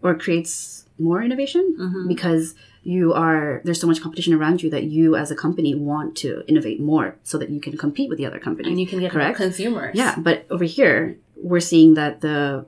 or 0.01 0.15
creates 0.15 0.82
more 0.99 1.21
innovation 1.23 1.75
Mm-hmm. 1.79 2.07
because 2.07 2.55
you 2.83 3.13
are 3.13 3.61
there's 3.63 3.79
so 3.79 3.87
much 3.87 4.01
competition 4.01 4.33
around 4.33 4.61
you 4.61 4.69
that 4.69 4.83
you 4.83 5.15
as 5.15 5.31
a 5.31 5.35
company 5.35 5.73
want 5.73 6.15
to 6.17 6.43
innovate 6.47 6.79
more 6.81 7.15
so 7.23 7.37
that 7.37 7.49
you 7.49 7.59
can 7.61 7.77
compete 7.77 8.09
with 8.09 8.17
the 8.17 8.25
other 8.25 8.39
companies. 8.39 8.69
and 8.69 8.79
you 8.79 8.85
can 8.87 8.99
get 8.99 9.11
correct. 9.11 9.37
consumers 9.37 9.95
Yeah, 9.95 10.15
but 10.17 10.45
over 10.49 10.65
here 10.65 11.17
we're 11.37 11.61
seeing 11.61 11.93
that 11.95 12.21
the 12.21 12.65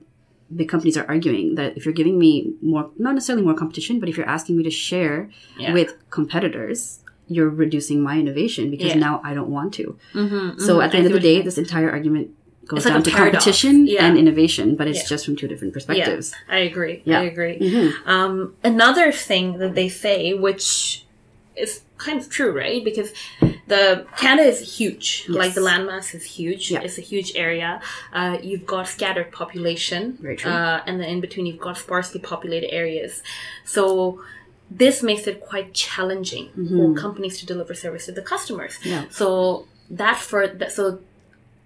big 0.55 0.69
companies 0.69 0.95
are 0.97 1.05
arguing 1.07 1.55
that 1.55 1.75
if 1.77 1.85
you're 1.85 1.93
giving 1.93 2.17
me 2.19 2.53
more, 2.61 2.89
not 2.97 3.13
necessarily 3.15 3.43
more 3.43 3.55
competition, 3.55 3.99
but 3.99 4.07
if 4.09 4.15
you're 4.17 4.29
asking 4.29 4.55
me 4.57 4.63
to 4.63 4.69
share 4.71 5.29
Yeah. 5.59 5.73
with 5.73 5.89
competitors, 6.11 6.99
you're 7.27 7.49
reducing 7.49 8.01
my 8.03 8.19
innovation 8.19 8.69
because 8.69 8.89
Yeah. 8.89 8.99
now 9.07 9.21
I 9.23 9.33
don't 9.33 9.49
want 9.49 9.73
to. 9.75 9.97
Mhm, 10.13 10.59
So 10.61 10.77
mhm, 10.77 10.83
at 10.83 10.91
the 10.91 10.97
end 10.97 11.07
of 11.07 11.13
the 11.13 11.19
day, 11.19 11.41
this 11.41 11.57
entire 11.57 11.89
argument 11.89 12.29
goes 12.67 12.77
It's 12.77 12.85
like 12.85 12.93
down 12.95 13.03
to 13.03 13.11
competition 13.11 13.87
Yeah. 13.87 14.05
and 14.05 14.17
innovation, 14.17 14.75
but 14.75 14.87
it's 14.87 14.99
Yeah. 15.03 15.07
just 15.13 15.25
from 15.25 15.35
two 15.35 15.47
different 15.47 15.71
yeah, 15.71 15.75
perspectives. 15.75 16.33
I 16.49 16.59
agree. 16.59 17.01
Yeah. 17.05 17.19
I 17.19 17.23
agree. 17.23 17.59
Mhm. 17.59 17.93
Um, 18.07 18.55
another 18.63 19.11
thing 19.11 19.57
that 19.59 19.75
they 19.75 19.89
say, 19.89 20.33
which 20.33 21.03
is 21.55 21.81
kind 21.97 22.19
of 22.19 22.29
true, 22.29 22.51
right? 22.51 22.83
Because 22.83 23.13
the 23.67 24.05
Canada 24.17 24.49
is 24.49 24.77
huge. 24.77 25.25
Yes. 25.29 25.37
Like 25.37 25.53
the 25.53 25.61
landmass 25.61 26.13
is 26.13 26.23
huge. 26.25 26.69
Yeah. 26.71 26.81
It's 26.81 26.97
a 26.97 27.01
huge 27.01 27.31
area. 27.35 27.81
Uh, 28.11 28.37
you've 28.43 28.65
got 28.65 28.87
scattered 28.87 29.31
population, 29.31 30.17
Very 30.21 30.35
true. 30.35 30.51
Uh, 30.51 30.81
and 30.85 30.99
then 30.99 31.07
in 31.09 31.21
between 31.21 31.45
you've 31.45 31.59
got 31.59 31.77
sparsely 31.77 32.19
populated 32.19 32.71
areas. 32.73 33.23
So 33.63 34.21
this 34.69 35.01
makes 35.03 35.27
it 35.27 35.39
quite 35.41 35.73
challenging 35.73 36.49
for 36.69 36.93
companies 36.99 37.37
to 37.39 37.45
deliver 37.45 37.73
service 37.73 38.05
to 38.07 38.11
the 38.11 38.21
customers. 38.21 38.73
Mm-hmm. 38.79 38.89
Yeah. 38.89 39.03
So 39.09 39.67
that 39.89 40.17
for 40.17 40.47
that 40.47 40.71
so 40.73 40.99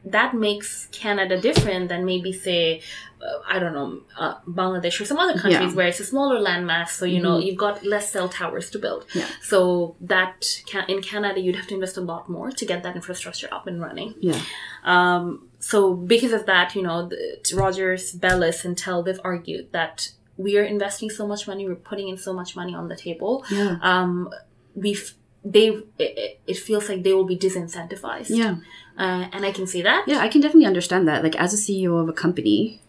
that 0.05 0.33
makes 0.33 0.87
Canada 0.91 1.39
different 1.39 1.89
than 1.89 2.05
maybe 2.05 2.31
say 2.31 2.81
uh, 3.21 3.39
I 3.45 3.59
don't 3.59 3.73
know 3.73 3.99
uh, 4.17 4.35
Bangladesh 4.47 5.01
or 5.01 5.05
some 5.05 5.17
other 5.17 5.33
countries 5.33 5.53
Yeah. 5.53 5.67
Mm-hmm. 5.67 5.75
where 5.75 5.87
it's 5.87 5.99
a 5.99 6.05
smaller 6.05 6.39
landmass, 6.39 6.89
so 6.89 7.05
you 7.05 7.21
know 7.21 7.37
you've 7.37 7.57
got 7.57 7.83
less 7.85 8.11
cell 8.11 8.29
towers 8.29 8.69
to 8.71 8.79
build. 8.79 9.05
Yeah. 9.13 9.27
So 9.41 9.95
that 10.01 10.61
can, 10.67 10.85
in 10.89 11.01
Canada 11.01 11.39
you'd 11.41 11.57
have 11.57 11.67
to 11.67 11.73
invest 11.73 11.97
a 11.97 12.01
lot 12.01 12.29
more 12.29 12.49
to 12.51 12.65
get 12.65 12.81
that 12.83 12.95
infrastructure 12.95 13.49
up 13.51 13.67
and 13.67 13.81
running. 13.81 14.13
Yeah. 14.21 14.39
Um, 14.85 15.49
so 15.59 15.93
because 15.95 16.31
of 16.31 16.45
that, 16.45 16.75
you 16.75 16.81
know, 16.81 17.09
the, 17.09 17.39
Rogers, 17.55 18.13
Bellis, 18.13 18.63
and 18.63 18.77
Tel 18.77 19.03
they've 19.03 19.19
argued 19.23 19.73
that 19.73 20.11
we 20.37 20.57
are 20.57 20.63
investing 20.63 21.09
so 21.09 21.27
much 21.27 21.45
money, 21.45 21.67
we're 21.67 21.75
putting 21.75 22.07
in 22.07 22.17
so 22.17 22.31
much 22.31 22.55
money 22.55 22.73
on 22.73 22.87
the 22.87 22.95
table. 22.95 23.43
Yeah. 23.51 23.77
Um, 23.81 24.29
we've 24.75 25.13
they 25.43 25.67
it, 25.97 26.39
it 26.47 26.57
feels 26.57 26.87
like 26.89 27.03
they 27.03 27.13
will 27.13 27.25
be 27.25 27.37
disincentivized. 27.37 28.29
Yeah. 28.29 28.55
Uh, 28.99 29.27
and 29.33 29.45
I 29.45 29.51
can 29.51 29.65
see 29.65 29.81
that. 29.81 30.03
Yeah, 30.07 30.19
I 30.19 30.27
can 30.27 30.41
definitely 30.41 30.65
understand 30.67 31.07
that. 31.07 31.23
Like 31.23 31.35
as 31.37 31.53
a 31.53 31.57
CEO 31.57 31.99
of 32.01 32.09
a 32.09 32.13
company, 32.13 32.81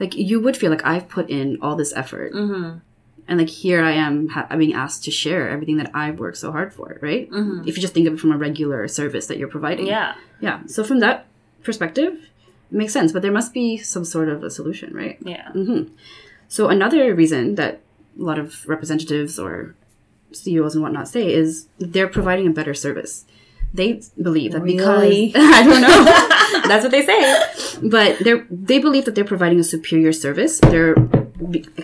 like 0.00 0.14
you 0.16 0.40
would 0.40 0.56
feel 0.56 0.70
like 0.70 0.84
I've 0.86 1.08
put 1.08 1.28
in 1.28 1.58
all 1.60 1.74
this 1.76 1.92
effort, 1.96 2.32
Mm-hmm. 2.32 2.78
and 3.28 3.38
like 3.40 3.48
here 3.50 3.82
I 3.82 3.92
am 3.92 4.28
ha- 4.28 4.46
being 4.56 4.72
asked 4.74 5.02
to 5.04 5.10
share 5.10 5.48
everything 5.50 5.76
that 5.78 5.90
I've 5.94 6.18
worked 6.20 6.36
so 6.38 6.52
hard 6.52 6.72
for, 6.72 6.98
right? 7.02 7.28
Mhm. 7.30 7.66
If 7.66 7.76
you 7.76 7.82
just 7.82 7.92
think 7.94 8.06
of 8.06 8.14
it 8.14 8.20
from 8.20 8.32
a 8.32 8.38
regular 8.38 8.86
service 8.88 9.26
that 9.26 9.36
you're 9.38 9.48
providing, 9.56 9.86
Yeah. 9.88 10.14
yeah. 10.40 10.60
So 10.66 10.84
from 10.84 11.00
that 11.00 11.26
perspective, 11.64 12.12
it 12.70 12.76
makes 12.80 12.92
sense. 12.92 13.10
But 13.12 13.22
there 13.22 13.32
must 13.32 13.52
be 13.52 13.76
some 13.78 14.04
sort 14.04 14.28
of 14.28 14.44
a 14.44 14.50
solution, 14.50 14.94
right? 14.94 15.18
Yeah. 15.24 15.48
Mm-hmm. 15.54 15.92
So 16.48 16.68
another 16.68 17.14
reason 17.14 17.56
that 17.56 17.80
a 18.18 18.22
lot 18.22 18.38
of 18.38 18.66
representatives 18.68 19.38
or 19.38 19.74
CEOs 20.32 20.74
and 20.74 20.82
whatnot 20.82 21.08
say 21.08 21.32
is 21.32 21.66
they're 21.78 22.08
providing 22.08 22.46
a 22.46 22.50
better 22.50 22.74
service. 22.74 23.24
They 23.74 24.00
believe 24.20 24.52
that 24.52 24.62
Really? 24.62 25.26
because 25.28 25.34
I 25.54 25.62
don't 25.62 25.80
know, 25.80 26.04
that's 26.68 26.82
what 26.82 26.90
they 26.90 27.04
say. 27.04 27.78
But 27.82 28.18
they 28.20 28.42
they 28.50 28.78
believe 28.78 29.04
that 29.04 29.14
they're 29.14 29.24
providing 29.24 29.60
a 29.60 29.64
superior 29.64 30.12
service. 30.12 30.58
They're, 30.60 30.96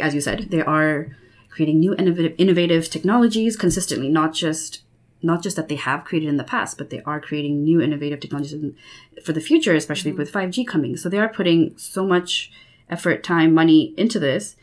as 0.00 0.14
you 0.14 0.20
said, 0.20 0.50
they 0.50 0.62
are 0.62 1.16
creating 1.50 1.78
new 1.78 1.94
innovative, 1.94 2.34
innovative 2.38 2.90
technologies 2.90 3.56
consistently, 3.56 4.08
not 4.08 4.34
just 4.34 4.82
not 5.22 5.42
just 5.42 5.56
that 5.56 5.68
they 5.68 5.76
have 5.76 6.04
created 6.04 6.28
in 6.28 6.36
the 6.36 6.44
past, 6.44 6.76
but 6.76 6.90
they 6.90 7.00
are 7.02 7.20
creating 7.20 7.64
new 7.64 7.80
innovative 7.80 8.20
technologies 8.20 8.52
in, 8.52 8.76
for 9.24 9.32
the 9.32 9.40
future, 9.40 9.74
especially 9.74 10.10
mm-hmm. 10.10 10.18
with 10.18 10.32
5G 10.32 10.66
coming. 10.66 10.96
So 10.96 11.08
they 11.08 11.18
are 11.18 11.30
putting 11.30 11.76
so 11.78 12.06
much 12.06 12.52
effort, 12.90 13.24
time, 13.24 13.54
money 13.54 13.94
into 13.96 14.18
this. 14.18 14.56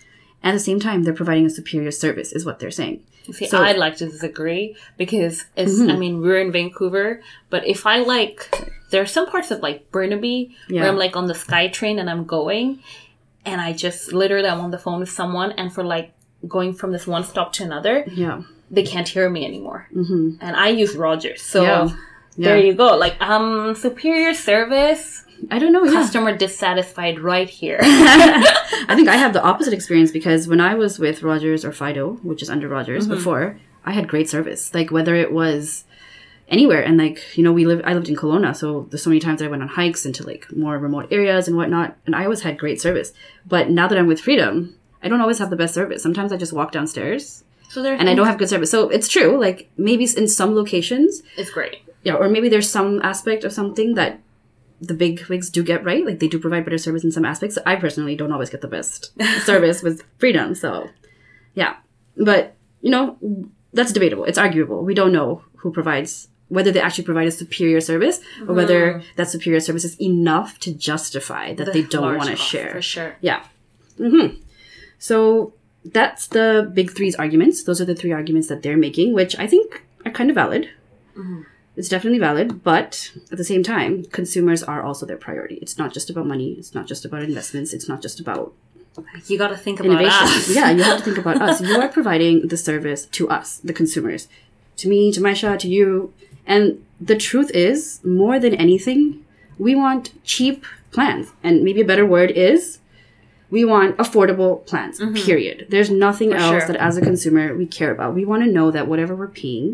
At 0.44 0.54
the 0.54 0.60
same 0.60 0.80
time, 0.80 1.04
they're 1.04 1.14
providing 1.14 1.46
a 1.46 1.50
superior 1.50 1.92
service, 1.92 2.32
is 2.32 2.46
what 2.46 2.60
they're 2.60 2.72
saying. 2.72 3.04
See, 3.32 3.46
So- 3.48 3.58
Mm-hmm. 3.58 3.66
I'd 3.66 3.78
like 3.78 3.98
to 3.98 4.08
disagree 4.08 4.76
because 4.98 5.46
it's, 5.56 5.80
I 5.80 5.96
mean, 5.96 6.22
we're 6.22 6.40
in 6.42 6.52
Vancouver, 6.52 7.22
but 7.52 7.66
if 7.68 7.86
I 7.86 8.00
like, 8.00 8.50
there 8.90 9.02
are 9.02 9.06
some 9.06 9.28
parts 9.28 9.52
of 9.52 9.60
like 9.62 9.92
Burnaby 9.92 10.56
Yeah. 10.68 10.82
where 10.82 10.90
I'm 10.90 10.98
like 10.98 11.16
on 11.16 11.28
the 11.28 11.34
SkyTrain 11.36 12.00
and 12.00 12.10
I'm 12.10 12.26
going 12.26 12.80
and 13.46 13.62
I 13.62 13.74
just 13.74 14.12
literally 14.14 14.48
I'm 14.50 14.60
on 14.62 14.72
the 14.72 14.80
phone 14.80 15.00
with 15.00 15.10
someone 15.12 15.52
and 15.54 15.72
for 15.72 15.84
like 15.84 16.14
going 16.48 16.74
from 16.74 16.92
this 16.92 17.06
one 17.06 17.24
stop 17.24 17.54
to 17.54 17.64
another, 17.64 18.04
Yeah. 18.08 18.42
they 18.72 18.84
can't 18.84 19.08
hear 19.08 19.30
me 19.30 19.46
anymore. 19.46 19.88
Mm-hmm. 19.96 20.38
And 20.42 20.56
I 20.56 20.70
use 20.70 20.96
Rogers. 20.96 21.42
So 21.44 21.62
Yeah. 21.64 21.90
There 22.38 22.58
you 22.58 22.74
go. 22.74 22.96
Like 22.98 23.20
um, 23.22 23.76
superior 23.76 24.34
service, 24.34 25.26
I 25.50 25.60
don't 25.60 25.74
know. 25.74 25.84
Yeah. 25.84 25.92
customer 25.92 26.36
dissatisfied 26.38 27.20
right 27.20 27.50
here. 27.50 27.80
I 27.84 28.94
think 28.96 29.08
I 29.10 29.16
have 29.16 29.34
the 29.34 29.42
opposite 29.44 29.74
experience 29.74 30.12
because 30.12 30.48
when 30.48 30.62
I 30.62 30.76
was 30.76 31.00
with 31.00 31.24
Rogers 31.24 31.66
or 31.66 31.72
Fido, 31.72 32.14
which 32.24 32.42
is 32.42 32.50
under 32.50 32.68
Rogers 32.68 33.08
before, 33.08 33.58
I 33.86 33.92
had 33.94 34.08
great 34.08 34.30
service. 34.30 34.74
Like 34.74 34.92
whether 34.92 35.16
it 35.16 35.32
was 35.32 35.86
anywhere 36.48 36.84
and 36.84 36.98
like, 36.98 37.38
you 37.38 37.44
know, 37.44 37.52
we 37.52 37.66
live 37.66 37.82
I 37.86 37.94
lived 37.94 38.10
in 38.10 38.16
Kelowna, 38.16 38.56
so 38.56 38.88
there's 38.90 39.04
so 39.04 39.10
many 39.10 39.20
times 39.20 39.42
I 39.42 39.48
went 39.48 39.62
on 39.64 39.70
hikes 39.70 40.06
into 40.06 40.24
like 40.24 40.52
more 40.56 40.78
remote 40.78 41.08
areas 41.12 41.48
and 41.48 41.58
whatnot, 41.58 41.98
and 42.06 42.16
I 42.16 42.24
always 42.26 42.42
had 42.42 42.60
great 42.60 42.80
service. 42.82 43.14
But 43.48 43.70
now 43.70 43.88
that 43.88 43.98
I'm 43.98 44.08
with 44.08 44.22
Freedom, 44.22 44.76
I 45.02 45.08
don't 45.08 45.22
always 45.22 45.40
have 45.40 45.50
the 45.50 45.56
best 45.56 45.74
service. 45.74 46.04
Sometimes 46.04 46.32
I 46.32 46.38
just 46.38 46.54
walk 46.54 46.72
downstairs 46.72 47.44
so 47.70 47.82
there, 47.82 47.96
and 47.96 48.10
I 48.10 48.16
don't 48.16 48.28
have 48.28 48.38
good 48.38 48.50
service. 48.50 48.70
So 48.70 48.90
it's 48.90 49.08
true. 49.08 49.40
Like 49.40 49.70
maybe 49.78 50.04
in 50.16 50.28
some 50.28 50.54
locations, 50.56 51.24
It's 51.38 51.50
great. 51.50 51.78
Yeah, 52.04 52.16
or 52.16 52.30
maybe 52.30 52.50
there's 52.50 52.70
some 52.70 53.02
aspect 53.04 53.44
of 53.44 53.52
something 53.54 53.96
that 53.96 54.20
the 54.80 54.94
big 54.96 55.24
wigs 55.28 55.50
do 55.50 55.64
get 55.64 55.84
right. 55.84 56.06
Like 56.06 56.20
they 56.20 56.28
do 56.28 56.40
provide 56.40 56.66
better 56.66 56.78
service 56.78 57.04
in 57.04 57.12
some 57.12 57.26
aspects. 57.26 57.58
I 57.66 57.76
personally 57.76 58.16
don't 58.16 58.32
always 58.32 58.50
get 58.50 58.62
the 58.62 58.68
best 58.68 59.12
service 59.46 59.84
with 59.84 60.04
freedom. 60.18 60.56
So, 60.56 60.90
yeah, 61.54 61.76
but 62.18 62.56
you 62.82 62.90
know 62.90 63.18
that's 63.74 63.94
debatable. 63.94 64.26
It's 64.26 64.38
arguable. 64.40 64.84
We 64.84 64.94
don't 64.96 65.14
know 65.14 65.44
who 65.58 65.72
provides 65.72 66.28
whether 66.50 66.72
they 66.72 66.82
actually 66.82 67.06
provide 67.06 67.28
a 67.28 67.32
superior 67.32 67.80
service 67.80 68.20
or 68.46 68.54
whether 68.54 69.02
that 69.16 69.30
superior 69.30 69.62
service 69.62 69.86
is 69.86 69.96
enough 70.02 70.60
to 70.60 70.74
justify 70.74 71.54
that 71.54 71.72
they 71.72 71.82
don't 71.84 72.18
want 72.18 72.30
to 72.30 72.36
share. 72.36 72.72
for 72.72 72.82
sure. 72.82 73.16
Yeah. 73.22 73.46
hmm 73.98 74.28
So 75.00 75.54
that's 75.86 76.28
the 76.28 76.70
big 76.74 76.92
three's 76.92 77.16
arguments. 77.16 77.64
Those 77.64 77.80
are 77.80 77.86
the 77.86 77.96
three 77.96 78.12
arguments 78.12 78.50
that 78.50 78.64
they're 78.64 78.76
making, 78.78 79.14
which 79.14 79.38
I 79.40 79.48
think 79.48 79.84
are 80.06 80.12
kind 80.12 80.30
of 80.30 80.36
valid. 80.36 80.70
It's 81.82 81.90
definitely 81.90 82.20
valid, 82.20 82.64
but 82.64 83.12
at 83.32 83.38
the 83.42 83.44
same 83.52 83.64
time, 83.64 83.92
consumers 84.20 84.62
are 84.72 84.82
also 84.88 85.04
their 85.08 85.18
priority. 85.28 85.56
It's 85.64 85.78
not 85.82 85.90
just 85.98 86.08
about 86.12 86.26
money. 86.34 86.50
It's 86.62 86.76
not 86.78 86.86
just 86.92 87.06
about 87.08 87.22
investments. 87.24 87.74
It's 87.74 87.88
not 87.92 88.00
just 88.06 88.20
about 88.20 88.54
You 89.30 89.38
got 89.44 89.48
to 89.56 89.58
think 89.66 89.80
about 89.80 89.94
innovation. 89.94 90.28
us. 90.28 90.50
yeah, 90.58 90.70
you 90.78 90.84
have 90.84 91.00
to 91.00 91.04
think 91.08 91.18
about 91.18 91.42
us. 91.48 91.56
You 91.70 91.76
are 91.84 91.88
providing 92.00 92.36
the 92.54 92.58
service 92.70 93.02
to 93.18 93.24
us, 93.38 93.48
the 93.70 93.74
consumers, 93.82 94.28
to 94.82 94.86
me, 94.92 95.12
to 95.16 95.20
Maisha, 95.28 95.58
to 95.64 95.68
you. 95.68 96.14
And 96.46 96.64
the 97.10 97.18
truth 97.28 97.50
is, 97.70 98.00
more 98.22 98.38
than 98.44 98.54
anything, 98.68 99.02
we 99.66 99.74
want 99.84 100.04
cheap 100.24 100.58
plans. 100.96 101.26
And 101.46 101.64
maybe 101.64 101.82
a 101.82 101.86
better 101.92 102.06
word 102.06 102.30
is 102.50 102.78
we 103.50 103.66
want 103.74 103.98
affordable 103.98 104.54
plans, 104.70 104.96
period. 105.26 105.58
There's 105.74 105.90
nothing 106.08 106.32
else 106.34 106.44
Mm-hmm. 106.44 106.60
sure. 106.60 106.68
that 106.68 106.78
as 106.90 106.96
a 106.98 107.02
consumer 107.02 107.46
we 107.62 107.66
care 107.80 107.92
about. 107.96 108.14
We 108.20 108.24
want 108.32 108.42
to 108.46 108.52
know 108.58 108.68
that 108.76 108.88
whatever 108.88 109.14
we're 109.16 109.36
paying, 109.46 109.70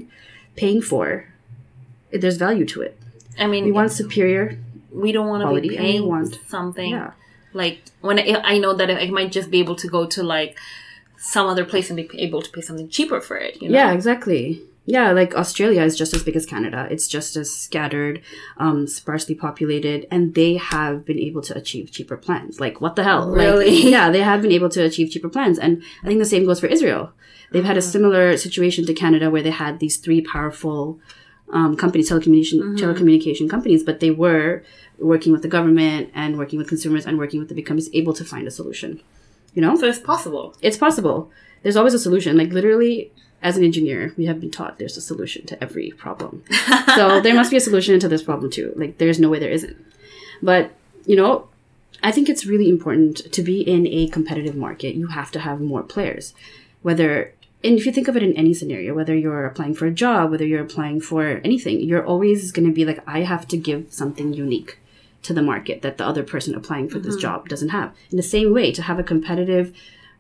paying 0.55 0.81
for, 0.81 1.07
there's 2.11 2.37
value 2.37 2.65
to 2.65 2.81
it. 2.81 2.97
I 3.39 3.47
mean, 3.47 3.65
We 3.65 3.71
want 3.71 3.91
superior. 3.91 4.57
we 4.91 5.11
don't 5.11 5.27
want 5.27 5.43
to 5.43 5.61
be 5.61 5.75
paying 5.77 6.07
want- 6.07 6.39
something 6.47 6.91
Yeah. 6.91 7.11
like 7.53 7.79
when 8.01 8.17
I, 8.19 8.41
I 8.43 8.57
know 8.57 8.73
that 8.73 8.89
I 8.89 9.07
might 9.09 9.31
just 9.31 9.51
be 9.51 9.59
able 9.59 9.75
to 9.75 9.87
go 9.87 10.05
to 10.07 10.23
like 10.23 10.57
some 11.17 11.47
other 11.47 11.65
place 11.65 11.89
and 11.89 11.97
be 11.97 12.07
able 12.21 12.41
to 12.41 12.49
pay 12.51 12.61
something 12.61 12.89
cheaper 12.89 13.19
for 13.21 13.37
it. 13.37 13.61
You 13.61 13.69
know? 13.69 13.75
Yeah, 13.77 13.91
exactly. 13.91 14.61
Yeah, 14.89 15.11
like 15.11 15.35
Australia 15.35 15.81
is 15.83 15.97
just 15.97 16.13
as 16.13 16.23
big 16.23 16.37
as 16.37 16.45
Canada. 16.45 16.87
It's 16.89 17.09
just 17.09 17.35
as 17.35 17.53
scattered, 17.53 18.21
um, 18.57 18.87
sparsely 18.87 19.35
populated, 19.35 20.07
and 20.09 20.33
they 20.33 20.55
have 20.55 21.03
been 21.03 21.19
able 21.19 21.41
to 21.41 21.57
achieve 21.57 21.91
cheaper 21.91 22.15
plans. 22.15 22.61
Like, 22.61 22.79
what 22.79 22.95
the 22.95 23.03
hell? 23.03 23.27
Like, 23.27 23.37
Really? 23.37 23.89
yeah, 23.95 24.09
they 24.09 24.21
have 24.21 24.41
been 24.41 24.53
able 24.53 24.69
to 24.69 24.81
achieve 24.85 25.11
cheaper 25.11 25.27
plans. 25.27 25.59
And 25.59 25.83
I 26.03 26.07
think 26.07 26.19
the 26.19 26.25
same 26.33 26.45
goes 26.45 26.61
for 26.61 26.67
Israel. 26.67 27.11
They've 27.51 27.65
had 27.65 27.75
a 27.77 27.81
similar 27.81 28.37
situation 28.37 28.85
to 28.85 28.93
Canada 28.93 29.29
where 29.29 29.43
they 29.43 29.51
had 29.51 29.79
these 29.79 29.97
three 29.97 30.21
powerful 30.21 30.99
um, 31.51 31.75
companies, 31.77 32.09
telecommunication, 32.09 32.77
telecommunication 32.77 33.49
companies, 33.49 33.83
but 33.83 33.99
they 33.99 34.11
were 34.11 34.63
working 34.99 35.31
with 35.31 35.41
the 35.41 35.47
government 35.47 36.09
and 36.13 36.37
working 36.37 36.59
with 36.59 36.67
consumers 36.67 37.05
and 37.05 37.17
working 37.17 37.39
with 37.39 37.49
the 37.49 37.55
big 37.55 37.65
companies, 37.65 37.89
able 37.93 38.13
to 38.13 38.25
find 38.25 38.47
a 38.47 38.51
solution. 38.51 39.01
You 39.53 39.61
know? 39.61 39.75
So 39.75 39.87
it's 39.87 39.99
possible. 39.99 40.55
it's 40.61 40.77
possible. 40.77 41.31
There's 41.63 41.77
always 41.77 41.93
a 41.93 41.99
solution. 41.99 42.37
Like 42.37 42.51
literally, 42.51 43.11
as 43.41 43.57
an 43.57 43.63
engineer, 43.63 44.13
we 44.17 44.25
have 44.25 44.39
been 44.39 44.51
taught 44.51 44.77
there's 44.77 44.97
a 44.97 45.01
solution 45.01 45.45
to 45.47 45.63
every 45.63 45.91
problem. 45.91 46.43
so 46.95 47.21
there 47.21 47.33
must 47.33 47.51
be 47.51 47.57
a 47.57 47.61
solution 47.61 47.99
to 47.99 48.07
this 48.07 48.23
problem 48.23 48.51
too. 48.51 48.73
Like 48.75 48.97
there's 48.97 49.19
no 49.19 49.29
way 49.29 49.39
there 49.39 49.51
isn't. 49.51 49.77
But 50.41 50.71
you 51.05 51.15
know, 51.15 51.47
I 52.03 52.11
think 52.11 52.29
it's 52.29 52.45
really 52.45 52.69
important 52.69 53.31
to 53.31 53.41
be 53.41 53.61
in 53.61 53.87
a 53.87 54.07
competitive 54.09 54.55
market. 54.55 54.95
You 54.95 55.07
have 55.07 55.31
to 55.31 55.39
have 55.39 55.61
more 55.61 55.83
players. 55.83 56.33
Whether 56.81 57.33
and 57.63 57.77
if 57.77 57.85
you 57.85 57.91
think 57.91 58.07
of 58.07 58.15
it 58.15 58.23
in 58.23 58.33
any 58.33 58.53
scenario, 58.53 58.93
whether 58.93 59.15
you're 59.15 59.45
applying 59.45 59.73
for 59.73 59.87
a 59.87 59.91
job, 59.91 60.29
whether 60.29 60.45
you're 60.45 60.63
applying 60.63 61.01
for 61.01 61.41
anything, 61.43 61.79
you're 61.81 62.05
always 62.05 62.51
going 62.51 62.67
to 62.67 62.73
be 62.73 62.85
like, 62.85 63.01
I 63.07 63.21
have 63.21 63.47
to 63.47 63.57
give 63.57 63.91
something 63.91 64.33
unique 64.33 64.77
to 65.23 65.33
the 65.33 65.41
market 65.41 65.81
that 65.81 65.97
the 65.97 66.05
other 66.05 66.23
person 66.23 66.53
applying 66.53 66.87
for 66.87 66.99
this 66.99 67.15
mm-hmm. 67.15 67.21
job 67.21 67.49
doesn't 67.49 67.69
have. 67.69 67.95
In 68.11 68.17
the 68.17 68.23
same 68.23 68.53
way, 68.53 68.71
to 68.71 68.83
have 68.83 68.99
a 68.99 69.03
competitive 69.03 69.75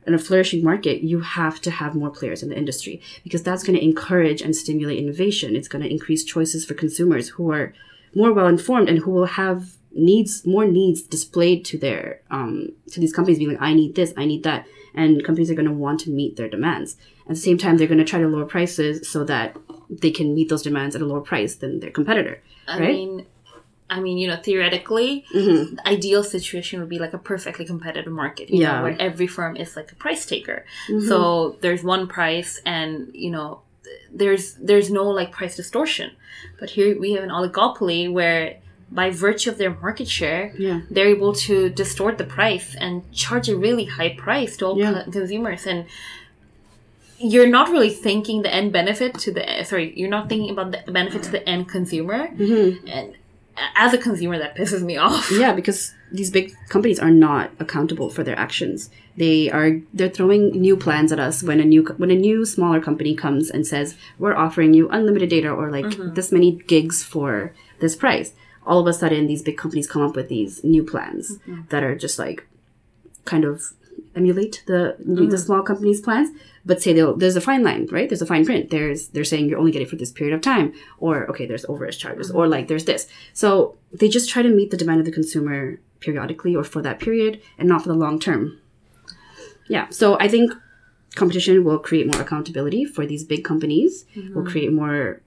and 0.07 0.15
a 0.15 0.19
flourishing 0.19 0.63
market, 0.63 1.03
you 1.03 1.19
have 1.19 1.61
to 1.61 1.69
have 1.69 1.93
more 1.93 2.09
players 2.09 2.41
in 2.41 2.49
the 2.49 2.57
industry 2.57 3.01
because 3.23 3.43
that's 3.43 3.63
going 3.63 3.77
to 3.77 3.85
encourage 3.85 4.41
and 4.41 4.55
stimulate 4.55 4.97
innovation. 4.97 5.55
It's 5.55 5.67
going 5.67 5.83
to 5.83 5.91
increase 5.91 6.23
choices 6.23 6.65
for 6.65 6.73
consumers 6.73 7.29
who 7.29 7.51
are 7.51 7.73
more 8.15 8.33
well 8.33 8.47
informed 8.47 8.89
and 8.89 8.99
who 8.99 9.11
will 9.11 9.25
have 9.25 9.76
needs 9.91 10.45
more 10.45 10.65
needs 10.65 11.01
displayed 11.01 11.65
to 11.65 11.77
their 11.77 12.21
um, 12.29 12.69
to 12.91 12.99
these 12.99 13.13
companies 13.13 13.37
being 13.39 13.51
like 13.51 13.61
I 13.61 13.73
need 13.73 13.95
this 13.95 14.13
I 14.17 14.25
need 14.25 14.43
that 14.43 14.65
and 14.93 15.23
companies 15.23 15.49
are 15.51 15.55
going 15.55 15.67
to 15.67 15.71
want 15.73 15.99
to 16.01 16.09
meet 16.09 16.35
their 16.37 16.49
demands 16.49 16.97
at 17.25 17.29
the 17.35 17.35
same 17.35 17.57
time 17.57 17.77
they're 17.77 17.87
going 17.87 17.97
to 17.97 18.03
try 18.05 18.19
to 18.19 18.27
lower 18.27 18.45
prices 18.45 19.07
so 19.09 19.23
that 19.25 19.55
they 19.89 20.11
can 20.11 20.33
meet 20.35 20.49
those 20.49 20.61
demands 20.63 20.95
at 20.95 21.01
a 21.01 21.05
lower 21.05 21.21
price 21.21 21.55
than 21.55 21.79
their 21.79 21.91
competitor 21.91 22.41
I 22.67 22.79
mean, 22.79 23.25
I 23.89 24.01
mean, 24.01 24.17
you 24.17 24.27
know, 24.27 24.35
theoretically, 24.35 25.23
Mm-hmm. 25.33 25.75
the 25.75 25.87
ideal 25.87 26.21
situation 26.21 26.81
would 26.81 26.89
be 26.89 26.99
like 26.99 27.13
a 27.13 27.17
perfectly 27.17 27.63
competitive 27.63 28.11
market, 28.11 28.49
you 28.49 28.59
Yeah. 28.59 28.67
Mm-hmm. 28.71 28.75
know, 28.77 28.83
where 28.83 29.01
every 29.01 29.27
firm 29.27 29.55
is 29.55 29.77
like 29.77 29.89
a 29.93 29.95
price 29.95 30.25
taker. 30.25 30.65
So 31.07 31.55
there's 31.61 31.83
one 31.85 32.07
price, 32.07 32.59
and 32.65 33.09
you 33.13 33.31
know, 33.31 33.61
there's 34.13 34.55
there's 34.55 34.89
no 34.91 35.05
like 35.19 35.31
price 35.31 35.55
distortion. 35.55 36.11
But 36.59 36.71
here 36.71 36.99
we 36.99 37.13
have 37.13 37.23
an 37.23 37.29
oligopoly 37.29 38.11
where, 38.11 38.57
by 38.91 39.09
virtue 39.09 39.49
of 39.49 39.57
their 39.57 39.71
market 39.71 40.07
share, 40.07 40.53
Yeah. 40.57 40.81
they're 40.89 41.07
able 41.07 41.33
to 41.47 41.69
distort 41.69 42.17
the 42.17 42.23
price 42.23 42.75
and 42.79 43.09
charge 43.11 43.49
a 43.49 43.57
really 43.57 43.85
high 43.85 44.15
price 44.17 44.57
to 44.57 44.65
all 44.65 44.77
Yeah. 44.77 45.03
co- 45.03 45.11
consumers 45.11 45.65
and. 45.65 45.85
You're 47.19 47.47
not 47.47 47.69
really 47.71 47.89
thinking 47.89 48.43
the 48.43 48.53
end 48.53 48.71
benefit 48.71 49.15
to 49.15 49.31
the 49.31 49.43
sorry. 49.63 49.91
You're 49.95 50.07
not 50.17 50.29
thinking 50.29 50.51
about 50.51 50.71
the 50.71 50.91
benefit 50.91 51.23
to 51.23 51.31
the 51.31 51.49
end 51.49 51.67
consumer, 51.67 52.27
mm-hmm. 52.27 52.87
and 52.87 53.15
as 53.75 53.91
a 53.91 53.97
consumer, 53.97 54.37
that 54.37 54.55
pisses 54.55 54.83
me 54.83 54.97
off. 55.07 55.31
Yeah, 55.31 55.53
because 55.53 55.95
these 56.11 56.29
big 56.29 56.53
companies 56.69 56.99
are 56.99 57.09
not 57.09 57.51
accountable 57.59 58.11
for 58.11 58.23
their 58.23 58.37
actions. 58.37 58.91
They 59.17 59.49
are 59.49 59.81
they're 59.93 60.09
throwing 60.09 60.51
new 60.51 60.77
plans 60.77 61.11
at 61.11 61.19
us 61.19 61.41
when 61.41 61.59
a 61.59 61.65
new 61.65 61.83
when 61.97 62.11
a 62.11 62.15
new 62.15 62.45
smaller 62.45 62.79
company 62.79 63.15
comes 63.15 63.49
and 63.49 63.65
says 63.65 63.95
we're 64.19 64.35
offering 64.35 64.75
you 64.75 64.87
unlimited 64.89 65.29
data 65.29 65.49
or 65.49 65.71
like 65.71 65.85
mm-hmm. 65.85 66.13
this 66.13 66.31
many 66.31 66.51
gigs 66.67 67.03
for 67.03 67.51
this 67.79 67.95
price. 67.95 68.33
All 68.67 68.79
of 68.79 68.87
a 68.87 68.93
sudden, 68.93 69.27
these 69.27 69.41
big 69.41 69.57
companies 69.57 69.87
come 69.87 70.01
up 70.01 70.15
with 70.15 70.29
these 70.29 70.63
new 70.63 70.83
plans 70.83 71.37
mm-hmm. 71.37 71.61
that 71.69 71.83
are 71.83 71.95
just 71.95 72.19
like 72.19 72.47
kind 73.25 73.43
of 73.43 73.73
emulate 74.15 74.63
the 74.67 74.95
the 74.99 75.21
mm-hmm. 75.21 75.35
small 75.35 75.61
companies' 75.61 76.01
plans, 76.01 76.29
but 76.65 76.81
say 76.81 76.93
there's 76.93 77.35
a 77.35 77.41
fine 77.49 77.63
line, 77.63 77.87
right? 77.91 78.09
There's 78.09 78.21
a 78.21 78.25
fine 78.33 78.45
print. 78.45 78.69
There's 78.69 79.09
they're 79.09 79.23
saying 79.23 79.47
you're 79.47 79.59
only 79.59 79.71
getting 79.71 79.87
it 79.87 79.89
for 79.89 79.95
this 79.95 80.11
period 80.11 80.33
of 80.35 80.41
time, 80.41 80.73
or 80.97 81.29
okay, 81.31 81.45
there's 81.45 81.65
overage 81.65 81.97
charges, 81.97 82.29
or 82.31 82.43
mm-hmm. 82.43 82.51
like 82.51 82.67
there's 82.67 82.85
this. 82.85 83.07
So 83.33 83.75
they 83.93 84.09
just 84.09 84.29
try 84.29 84.41
to 84.41 84.49
meet 84.49 84.71
the 84.71 84.77
demand 84.77 84.99
of 84.99 85.05
the 85.05 85.11
consumer 85.11 85.79
periodically 85.99 86.55
or 86.55 86.63
for 86.63 86.81
that 86.81 86.99
period, 86.99 87.41
and 87.57 87.69
not 87.69 87.83
for 87.83 87.89
the 87.89 87.95
long 87.95 88.19
term. 88.19 88.59
Yeah. 89.67 89.89
So 89.89 90.17
I 90.19 90.27
think 90.27 90.53
competition 91.15 91.63
will 91.63 91.79
create 91.79 92.07
more 92.07 92.21
accountability 92.21 92.85
for 92.85 93.05
these 93.05 93.23
big 93.23 93.43
companies. 93.43 94.05
Will 94.33 94.45
create 94.45 94.71
more. 94.71 95.21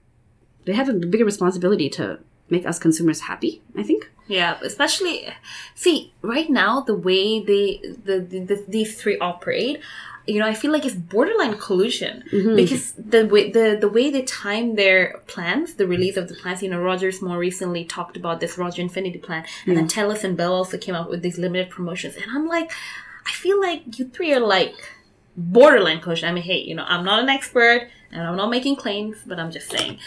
They 0.65 0.73
have 0.73 0.89
a 0.89 0.93
bigger 0.93 1.25
responsibility 1.25 1.89
to 1.97 2.19
make 2.51 2.67
us 2.67 2.77
consumers 2.77 3.21
happy. 3.21 3.61
I 3.75 3.83
think. 3.83 4.11
Yeah, 4.27 4.57
especially 4.63 5.27
see 5.75 6.13
right 6.21 6.49
now 6.49 6.81
the 6.81 6.95
way 6.95 7.43
they 7.43 7.81
the, 7.83 8.19
the, 8.19 8.39
the 8.39 8.65
these 8.67 9.01
three 9.01 9.17
operate. 9.17 9.81
You 10.27 10.39
know, 10.39 10.47
I 10.47 10.53
feel 10.53 10.71
like 10.71 10.85
it's 10.85 10.95
borderline 10.95 11.57
collusion 11.57 12.23
mm-hmm. 12.31 12.55
because 12.55 12.91
the 12.91 13.25
way 13.25 13.49
the 13.49 13.77
the 13.81 13.89
way 13.89 14.11
they 14.11 14.21
time 14.21 14.75
their 14.75 15.19
plans, 15.25 15.73
the 15.73 15.87
release 15.87 16.15
of 16.15 16.27
the 16.29 16.35
plans. 16.35 16.61
You 16.61 16.69
know, 16.69 16.79
Rogers 16.79 17.21
more 17.21 17.39
recently 17.39 17.83
talked 17.85 18.15
about 18.15 18.39
this 18.39 18.57
Roger 18.57 18.83
Infinity 18.83 19.17
plan, 19.17 19.45
and 19.65 19.75
then 19.75 19.87
Telus 19.87 20.23
and 20.23 20.37
Bell 20.37 20.53
also 20.53 20.77
came 20.77 20.93
out 20.93 21.09
with 21.09 21.23
these 21.23 21.39
limited 21.39 21.69
promotions. 21.71 22.15
And 22.15 22.25
I'm 22.29 22.47
like, 22.47 22.71
I 23.25 23.31
feel 23.31 23.59
like 23.59 23.97
you 23.97 24.07
three 24.09 24.31
are 24.33 24.39
like 24.39 24.75
borderline 25.35 26.01
collusion. 26.01 26.29
I 26.29 26.33
mean, 26.33 26.43
hey, 26.43 26.59
you 26.59 26.75
know, 26.75 26.85
I'm 26.87 27.03
not 27.03 27.19
an 27.23 27.29
expert 27.29 27.89
and 28.11 28.21
I'm 28.27 28.35
not 28.35 28.49
making 28.49 28.75
claims, 28.75 29.17
but 29.25 29.39
I'm 29.39 29.51
just 29.51 29.69
saying. 29.71 29.97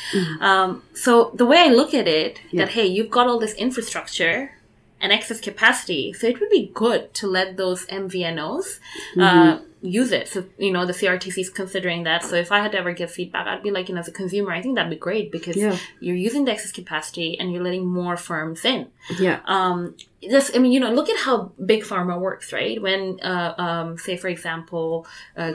Um, 0.40 0.83
so 0.95 1.31
the 1.35 1.47
way 1.47 1.59
I 1.59 1.69
look 1.69 1.95
at 1.95 2.07
it, 2.09 2.40
Yeah. 2.51 2.64
that 2.64 2.73
hey, 2.75 2.87
you've 2.87 3.11
got 3.11 3.27
all 3.29 3.38
this 3.38 3.55
infrastructure 3.55 4.53
and 5.01 5.12
excess 5.12 5.40
capacity, 5.40 6.12
so 6.12 6.27
it 6.27 6.40
would 6.40 6.51
be 6.51 6.71
good 6.75 7.12
to 7.14 7.27
let 7.27 7.57
those 7.57 7.85
MVNOs 7.87 8.79
uh, 9.21 9.59
use 9.85 10.12
it. 10.12 10.29
So, 10.29 10.44
you 10.59 10.73
know, 10.73 10.87
the 10.87 10.94
CRTC 10.94 11.37
is 11.38 11.51
considering 11.51 12.05
that. 12.05 12.25
So 12.25 12.37
if 12.37 12.51
I 12.51 12.61
had 12.61 12.73
to 12.73 12.79
ever 12.79 12.92
give 12.92 13.11
feedback, 13.11 13.47
I'd 13.47 13.62
be 13.62 13.70
like, 13.70 13.88
you 13.90 13.94
know, 13.94 14.01
as 14.01 14.09
a 14.09 14.12
consumer, 14.12 14.51
I 14.51 14.62
think 14.62 14.77
that'd 14.77 14.88
be 14.88 14.97
great 14.97 15.31
because 15.31 15.57
Yeah. 15.57 15.77
you're 16.01 16.16
using 16.16 16.47
the 16.47 16.53
excess 16.53 16.73
capacity 16.73 17.38
and 17.38 17.53
you're 17.53 17.62
letting 17.62 17.85
more 17.87 18.16
firms 18.16 18.64
in. 18.64 18.87
Yeah. 19.18 19.40
Um, 19.44 19.94
this, 20.23 20.51
I 20.55 20.59
mean, 20.59 20.73
you 20.73 20.81
know, 20.81 20.90
look 20.90 21.11
at 21.11 21.18
how 21.20 21.53
big 21.66 21.83
pharma 21.83 22.18
works, 22.18 22.51
right? 22.51 22.81
When, 22.81 23.20
uh, 23.23 23.55
um, 23.59 23.99
say, 23.99 24.16
for 24.16 24.29
example, 24.29 25.07
uh, 25.37 25.53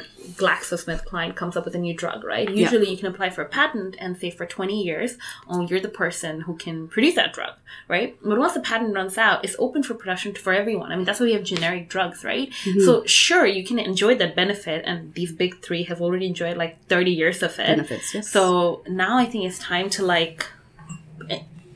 GlaxoSmithKline 0.54 1.36
comes 1.36 1.56
up 1.58 1.66
with 1.66 1.76
a 1.76 1.80
new 1.80 1.96
drug, 1.96 2.24
right? 2.24 2.48
Usually 2.50 2.90
you 2.90 2.98
can 2.98 3.08
apply 3.08 3.30
for 3.32 3.42
a 3.42 3.46
patent 3.50 3.96
and 4.00 4.18
say 4.18 4.30
for 4.30 4.46
20 4.46 4.84
years, 4.84 5.18
oh, 5.50 5.66
you're 5.68 5.80
the 5.80 5.90
person 5.90 6.42
who 6.42 6.56
can 6.56 6.88
produce 6.88 7.16
that 7.16 7.34
drug, 7.34 7.54
right? 7.88 8.18
But 8.24 8.38
once 8.38 8.54
the 8.54 8.60
patent 8.60 8.94
runs 8.94 9.18
out, 9.18 9.44
it's 9.44 9.56
open 9.60 9.84
for 9.84 9.94
production 9.96 10.34
for 10.36 10.54
everyone. 10.54 10.92
I 10.92 10.96
mean, 10.96 11.06
that's 11.06 11.20
why 11.20 11.26
we 11.28 11.34
have 11.34 11.44
generic 11.44 11.90
drugs, 11.90 12.24
right? 12.24 12.52
So 12.86 13.04
sure, 13.06 13.46
you 13.46 13.64
can 13.64 13.80
enjoy 13.80 14.16
that 14.20 14.36
benefit, 14.36 14.84
and 14.86 15.14
these 15.14 15.32
big 15.32 15.62
three 15.62 15.84
have 15.84 16.02
already 16.02 16.28
enjoyed 16.28 16.58
like 16.58 16.84
30 16.88 17.12
years 17.12 17.42
of 17.44 17.52
it. 17.60 17.68
Benefits, 17.68 18.14
yes. 18.14 18.30
So 18.30 18.84
now 18.88 19.18
I 19.18 19.26
think 19.26 19.46
it's 19.46 19.60
time 19.60 19.90
to 19.92 20.06
like 20.06 20.46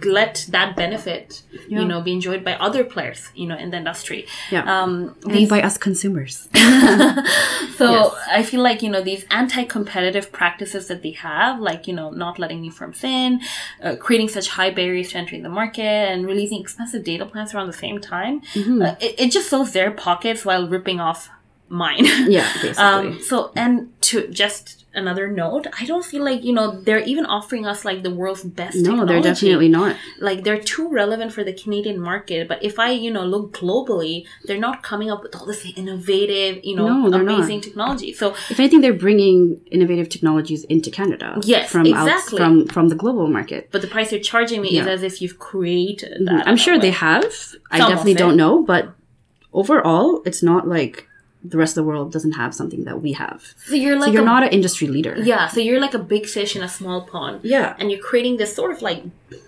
let 0.06 0.46
that 0.50 0.76
benefit, 0.76 1.44
Yeah. 1.68 1.80
you 1.80 1.86
know, 1.86 2.02
be 2.02 2.12
enjoyed 2.12 2.44
by 2.44 2.54
other 2.56 2.84
players, 2.84 3.30
you 3.36 3.48
know, 3.48 3.58
in 3.58 3.72
the 3.72 3.78
industry. 3.78 4.28
Yeah. 4.52 4.64
Um, 4.64 5.16
and 5.30 5.48
by 5.50 5.62
us 5.62 5.78
consumers. 5.78 6.48
so 7.76 7.92
Yes. 7.92 8.16
I 8.30 8.44
feel 8.44 8.62
like 8.62 8.82
you 8.82 8.90
know 8.90 9.02
these 9.04 9.26
anti-competitive 9.32 10.32
practices 10.32 10.88
that 10.88 11.04
they 11.04 11.12
have, 11.12 11.60
like 11.60 11.88
you 11.88 11.94
know 11.94 12.10
not 12.10 12.40
letting 12.40 12.62
new 12.62 12.72
firms 12.72 13.04
in, 13.04 13.42
uh, 13.82 13.96
creating 13.96 14.30
such 14.30 14.50
high 14.50 14.72
barriers 14.72 15.12
to 15.12 15.18
entering 15.18 15.44
the 15.44 15.50
market, 15.50 15.82
and 15.84 16.26
releasing 16.26 16.60
expensive 16.60 17.04
data 17.04 17.26
plans 17.26 17.54
around 17.54 17.68
the 17.68 17.74
same 17.74 18.00
time. 18.00 18.42
Mm-hmm. 18.54 18.82
Uh, 18.82 18.96
it, 19.00 19.16
it 19.18 19.32
just 19.32 19.50
fills 19.50 19.72
their 19.74 19.92
pockets 19.92 20.46
while 20.46 20.68
ripping 20.68 21.00
off 21.00 21.30
mine. 21.74 22.06
Yeah, 22.38 22.48
basically. 22.62 22.84
Um, 22.84 23.22
so 23.30 23.52
and 23.56 23.74
to 24.10 24.28
just 24.30 24.80
another 24.96 25.28
note, 25.28 25.66
I 25.82 25.86
don't 25.86 26.06
feel 26.12 26.24
like 26.24 26.44
you 26.48 26.54
know 26.58 26.68
they're 26.86 27.06
even 27.12 27.26
offering 27.26 27.66
us 27.66 27.80
like 27.90 28.00
the 28.04 28.14
world's 28.20 28.44
best. 28.44 28.78
Technology. 28.78 29.00
No, 29.00 29.06
they're 29.08 29.22
definitely 29.32 29.68
not. 29.70 29.96
like 30.20 30.44
they're 30.46 30.62
too 30.76 30.86
relevant 31.02 31.34
for 31.34 31.44
the 31.44 31.52
Canadian 31.62 32.00
market. 32.00 32.48
But 32.48 32.64
if 32.70 32.76
I, 32.80 32.92
you 33.06 33.12
know, 33.16 33.26
look 33.26 33.46
globally, 33.62 34.16
they're 34.46 34.60
not 34.70 34.84
coming 34.84 35.10
up 35.14 35.22
with 35.24 35.36
all 35.36 35.46
this 35.52 35.66
innovative, 35.76 36.64
you 36.64 36.76
know, 36.78 36.88
No, 36.88 37.10
they're 37.10 37.24
not. 37.24 37.36
amazing 37.40 37.62
technology. 37.62 38.14
So 38.14 38.26
If 38.54 38.60
anything, 38.60 38.82
they're 38.82 39.02
bringing 39.08 39.60
innovative 39.72 40.08
technologies 40.10 40.62
into 40.66 40.90
Canada. 41.00 41.40
Yes, 41.44 41.72
from 41.72 41.86
exactly. 41.88 42.38
from 42.38 42.68
from 42.76 42.86
the 42.90 42.96
global 43.04 43.28
market. 43.28 43.62
but 43.74 43.82
the 43.82 43.92
price 43.96 44.08
they're 44.12 44.28
charging 44.34 44.62
me 44.66 44.70
is 44.80 44.88
as 44.96 45.02
if 45.10 45.14
you've 45.22 45.40
created 45.40 46.14
that. 46.28 46.32
Mm-hmm. 46.42 46.50
I'm 46.50 46.58
sure 46.66 46.76
that 46.76 46.82
they 46.88 46.92
have. 47.10 47.26
I 47.72 47.78
Some 47.80 47.88
of 47.88 47.98
definitely 47.98 48.14
don't 48.24 48.38
know, 48.44 48.54
but 48.74 48.84
overall, 49.62 50.22
it's 50.26 50.44
not 50.52 50.68
like 50.68 51.08
the 51.44 51.58
rest 51.58 51.72
of 51.72 51.84
the 51.84 51.88
world 51.88 52.12
doesn't 52.12 52.34
have 52.34 52.54
something 52.56 52.86
that 52.86 53.02
we 53.02 53.14
have. 53.14 53.54
So 53.66 53.76
you're 53.76 54.00
like 54.00 54.08
so 54.08 54.14
you're 54.14 54.22
a, 54.22 54.26
not 54.26 54.44
an 54.44 54.50
industry 54.50 54.88
leader. 54.88 55.16
Yeah, 55.18 55.48
so 55.50 55.60
you're 55.60 55.80
like 55.80 55.94
a 55.94 56.00
big 56.00 56.26
fish 56.26 56.56
in 56.56 56.64
a 56.64 56.70
small 56.70 57.02
pond. 57.02 57.42
Yeah. 57.44 57.76
And 57.78 57.92
you're 57.92 58.02
creating 58.02 58.38
this 58.38 58.56
sort 58.56 58.72
of 58.72 58.82
like 58.82 59.04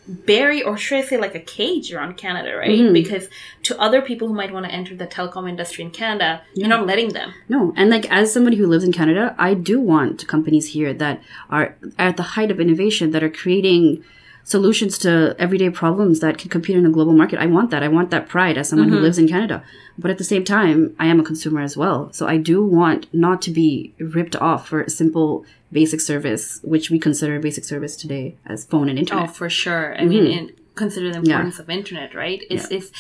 berry, 0.08 0.62
or 0.62 0.76
should 0.78 0.98
I 0.98 1.02
say 1.04 1.18
like 1.18 1.36
a 1.36 1.40
cage 1.40 1.94
around 1.94 2.18
Canada, 2.18 2.58
right? 2.58 2.70
Mm-hmm. 2.70 2.94
Because 2.94 3.30
to 3.64 3.80
other 3.80 4.02
people 4.02 4.28
who 4.28 4.34
might 4.34 4.52
want 4.52 4.66
to 4.66 4.72
enter 4.72 4.94
the 4.96 5.08
telecom 5.08 5.48
industry 5.48 5.86
in 5.86 5.92
Canada, 5.92 6.42
you're 6.54 6.68
not 6.68 6.86
letting 6.86 7.14
them. 7.14 7.34
No, 7.48 7.74
and 7.78 7.90
like 7.90 8.12
as 8.12 8.34
somebody 8.34 8.58
who 8.58 8.68
lives 8.68 8.84
in 8.84 8.92
Canada, 8.92 9.34
I 9.38 9.54
do 9.54 9.80
want 9.80 10.28
companies 10.28 10.68
here 10.68 10.94
that 10.94 11.22
are 11.50 11.78
at 11.98 12.18
the 12.18 12.24
height 12.24 12.52
of 12.52 12.60
innovation 12.60 13.12
that 13.12 13.24
are 13.24 13.30
creating 13.30 14.04
solutions 14.46 15.00
to 15.00 15.36
everyday 15.40 15.72
problems 15.72 16.20
that 16.20 16.38
can 16.38 16.50
compete 16.50 16.78
in 16.78 16.86
a 16.86 16.90
global 16.90 17.14
market. 17.14 17.40
I 17.40 17.48
want 17.48 17.72
that. 17.72 17.82
I 17.82 17.88
want 17.88 18.12
that 18.12 18.30
pride 18.30 18.58
as 18.58 18.70
someone 18.70 18.90
who 18.90 18.96
mm-hmm. 18.96 19.04
lives 19.04 19.18
in 19.18 19.28
Canada. 19.28 19.64
But 19.98 20.12
at 20.12 20.20
the 20.20 20.24
same 20.24 20.46
time, 20.46 20.96
I 21.00 21.08
am 21.08 21.20
a 21.20 21.24
consumer 21.24 21.62
as 21.62 21.76
well. 21.76 22.14
So 22.14 22.28
I 22.28 22.38
do 22.38 22.64
want 22.64 23.12
not 23.14 23.42
to 23.44 23.52
be 23.52 23.94
ripped 24.00 24.36
off 24.36 24.68
for 24.68 24.82
a 24.82 24.90
simple 24.90 25.46
basic 25.72 26.00
service, 26.00 26.60
which 26.64 26.92
we 26.92 27.00
consider 27.00 27.36
a 27.36 27.40
basic 27.40 27.66
service 27.66 27.98
today 27.98 28.38
as 28.46 28.66
phone 28.66 28.88
and 28.88 29.00
oh, 29.00 29.02
internet. 29.02 29.30
Oh, 29.30 29.34
for 29.34 29.50
sure. 29.50 30.00
I 30.00 30.06
mean, 30.06 30.26
mm-hmm. 30.26 30.38
and 30.38 30.52
consider 30.76 31.12
the 31.12 31.18
importance 31.18 31.58
of 31.58 31.70
internet, 31.70 32.14
right? 32.14 32.44
It's 32.50 32.70
it's 32.70 32.92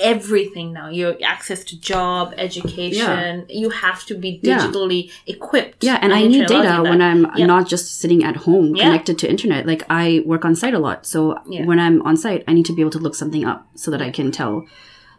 everything 0.00 0.72
now. 0.72 0.88
Your 0.88 1.16
access 1.24 1.64
to 1.64 1.80
job, 1.80 2.34
education. 2.36 3.46
You 3.48 3.70
have 3.70 4.04
to 4.06 4.14
be 4.14 4.40
Yeah. 4.42 4.58
digitally 4.58 5.10
equipped. 5.26 5.84
Yeah, 5.84 5.98
and 6.02 6.12
I 6.12 6.26
need 6.26 6.46
data 6.46 6.82
when 6.82 7.00
I'm 7.02 7.26
Yeah. 7.36 7.46
not 7.46 7.68
just 7.68 7.98
sitting 8.00 8.24
at 8.24 8.36
home 8.36 8.74
Yeah. 8.76 8.84
connected 8.84 9.18
to 9.18 9.30
internet. 9.30 9.66
Like 9.66 9.84
I 9.90 10.22
work 10.26 10.44
on 10.44 10.54
site 10.54 10.74
a 10.74 10.78
lot, 10.78 11.06
so 11.06 11.36
Yeah. 11.48 11.64
when 11.64 11.78
I'm 11.78 12.02
on 12.02 12.16
site, 12.16 12.44
I 12.48 12.52
need 12.52 12.66
to 12.66 12.72
be 12.72 12.82
able 12.82 12.90
to 12.92 12.98
look 12.98 13.14
something 13.14 13.44
up 13.44 13.66
so 13.74 13.90
that 13.90 14.02
I 14.02 14.10
can 14.10 14.30
tell 14.32 14.64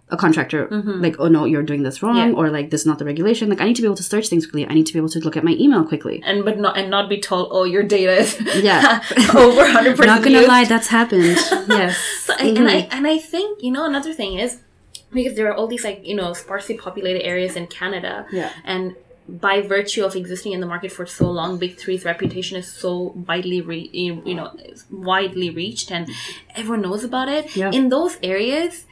a 0.09 0.17
contractor 0.17 0.67
like, 0.99 1.15
oh 1.19 1.29
no, 1.29 1.45
you're 1.45 1.63
doing 1.63 1.83
this 1.83 2.03
wrong, 2.03 2.15
Mm-hmm. 2.17 2.31
Yeah. 2.31 2.35
or 2.39 2.49
like 2.49 2.69
this 2.69 2.81
is 2.81 2.85
not 2.87 2.99
the 2.99 3.05
regulation. 3.05 3.47
Like 3.49 3.61
I 3.61 3.65
need 3.65 3.77
to 3.77 3.81
be 3.81 3.87
able 3.87 3.95
to 3.95 4.03
search 4.03 4.27
things 4.27 4.45
quickly. 4.45 4.67
I 4.67 4.73
need 4.73 4.85
to 4.87 4.91
be 4.93 4.99
able 4.99 5.07
to 5.07 5.19
look 5.19 5.37
at 5.37 5.43
my 5.45 5.55
email 5.57 5.85
quickly. 5.85 6.21
and 6.25 6.43
but 6.43 6.59
not 6.59 6.77
and 6.77 6.89
not 6.91 7.07
be 7.07 7.17
told, 7.17 7.47
oh, 7.51 7.63
your 7.63 7.81
data 7.83 8.11
is 8.23 8.37
Yeah. 8.61 8.99
over 9.35 9.65
hundred 9.65 9.95
percent. 9.97 10.07
Not 10.07 10.21
gonna 10.23 10.45
lie, 10.45 10.65
that's 10.65 10.87
happened. 10.87 11.23
yes. 11.69 11.97
So, 12.25 12.33
I- 12.37 12.43
and 12.59 12.67
I 12.69 12.87
and 12.91 13.07
I 13.07 13.19
think 13.19 13.63
you 13.63 13.71
know 13.71 13.85
another 13.85 14.11
thing 14.11 14.37
is 14.37 14.57
because 15.13 15.35
there 15.35 15.47
are 15.49 15.53
all 15.53 15.67
these 15.67 15.83
like 15.83 16.05
you 16.05 16.15
know 16.15 16.33
sparsely 16.33 16.75
populated 16.77 17.23
areas 17.25 17.55
in 17.55 17.67
Canada, 17.67 18.25
Yeah. 18.31 18.51
and 18.63 18.95
by 19.27 19.61
virtue 19.61 20.03
of 20.03 20.15
existing 20.15 20.51
in 20.51 20.59
the 20.59 20.65
market 20.65 20.91
for 20.91 21.05
so 21.05 21.29
long, 21.31 21.57
Big 21.57 21.77
Three's 21.77 22.03
reputation 22.05 22.57
is 22.57 22.67
so 22.71 23.13
widely 23.27 23.61
re- 23.61 23.89
you 23.93 24.35
know 24.35 24.51
widely 24.89 25.49
reached, 25.49 25.91
and 25.91 26.09
everyone 26.55 26.81
knows 26.81 27.03
about 27.03 27.29
it. 27.29 27.55
Yeah. 27.55 27.71
In 27.71 27.89
those 27.89 28.17
areas, 28.23 28.85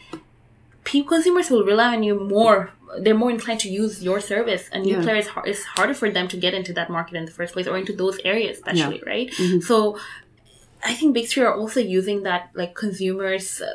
consumers 0.84 1.49
will 1.49 1.63
rely 1.63 1.95
on 1.95 2.03
you 2.03 2.19
more. 2.19 2.71
They're 2.99 3.13
more 3.15 3.29
inclined 3.29 3.60
to 3.62 3.69
use 3.69 4.03
your 4.03 4.19
service, 4.19 4.63
and 4.71 4.86
new 4.86 4.99
Yeah. 5.01 5.21
it's 5.45 5.63
harder 5.63 5.93
for 5.93 6.10
them 6.10 6.27
to 6.27 6.38
get 6.38 6.53
into 6.53 6.73
that 6.73 6.89
market 6.89 7.15
in 7.15 7.25
the 7.25 7.32
first 7.32 7.53
place 7.53 7.67
or 7.67 7.77
into 7.77 7.93
those 7.93 8.17
areas, 8.25 8.58
especially 8.58 9.01
right. 9.05 9.29
Mm-hmm. 9.32 9.60
So 9.60 9.97
I 10.84 10.94
think 10.94 11.13
Big 11.13 11.28
Three 11.28 11.44
are 11.44 11.54
also 11.54 11.80
using 11.80 12.24
that 12.24 12.52
like 12.56 12.74
consumers' 12.76 13.62
uh, 13.62 13.74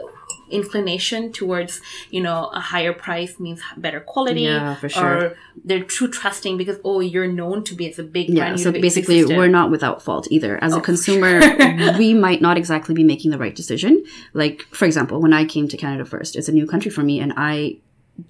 inclination 0.50 1.32
towards 1.32 1.80
you 2.10 2.22
know 2.22 2.50
a 2.52 2.60
higher 2.60 2.92
price 2.92 3.38
means 3.40 3.60
better 3.76 4.00
quality. 4.00 4.42
Yeah, 4.42 4.74
for 4.76 4.88
sure. 4.88 5.16
Or 5.16 5.36
they're 5.64 5.82
true 5.84 6.08
trusting 6.08 6.56
because 6.56 6.78
oh 6.84 7.00
you're 7.00 7.26
known 7.28 7.64
to 7.64 7.74
be 7.74 7.88
as 7.90 7.98
a 7.98 8.02
big 8.02 8.28
Yeah, 8.30 8.36
brand. 8.44 8.60
so 8.60 8.72
basically, 8.72 9.16
existed. 9.18 9.36
we're 9.36 9.48
not 9.48 9.70
without 9.70 10.02
fault 10.02 10.28
either. 10.30 10.58
As 10.62 10.72
a 10.72 10.76
Oh, 10.76 10.78
for 10.80 10.84
consumer, 10.86 11.40
we 11.98 12.14
might 12.14 12.40
not 12.40 12.56
exactly 12.56 12.94
be 12.94 13.04
making 13.04 13.30
the 13.30 13.38
right 13.38 13.54
decision. 13.54 14.02
Like, 14.32 14.62
for 14.72 14.84
example, 14.84 15.20
when 15.20 15.32
I 15.32 15.44
came 15.44 15.68
to 15.68 15.76
Canada 15.76 16.04
first, 16.04 16.36
it's 16.36 16.48
a 16.48 16.52
new 16.52 16.66
country 16.66 16.90
for 16.90 17.02
me, 17.02 17.20
and 17.20 17.32
I 17.36 17.78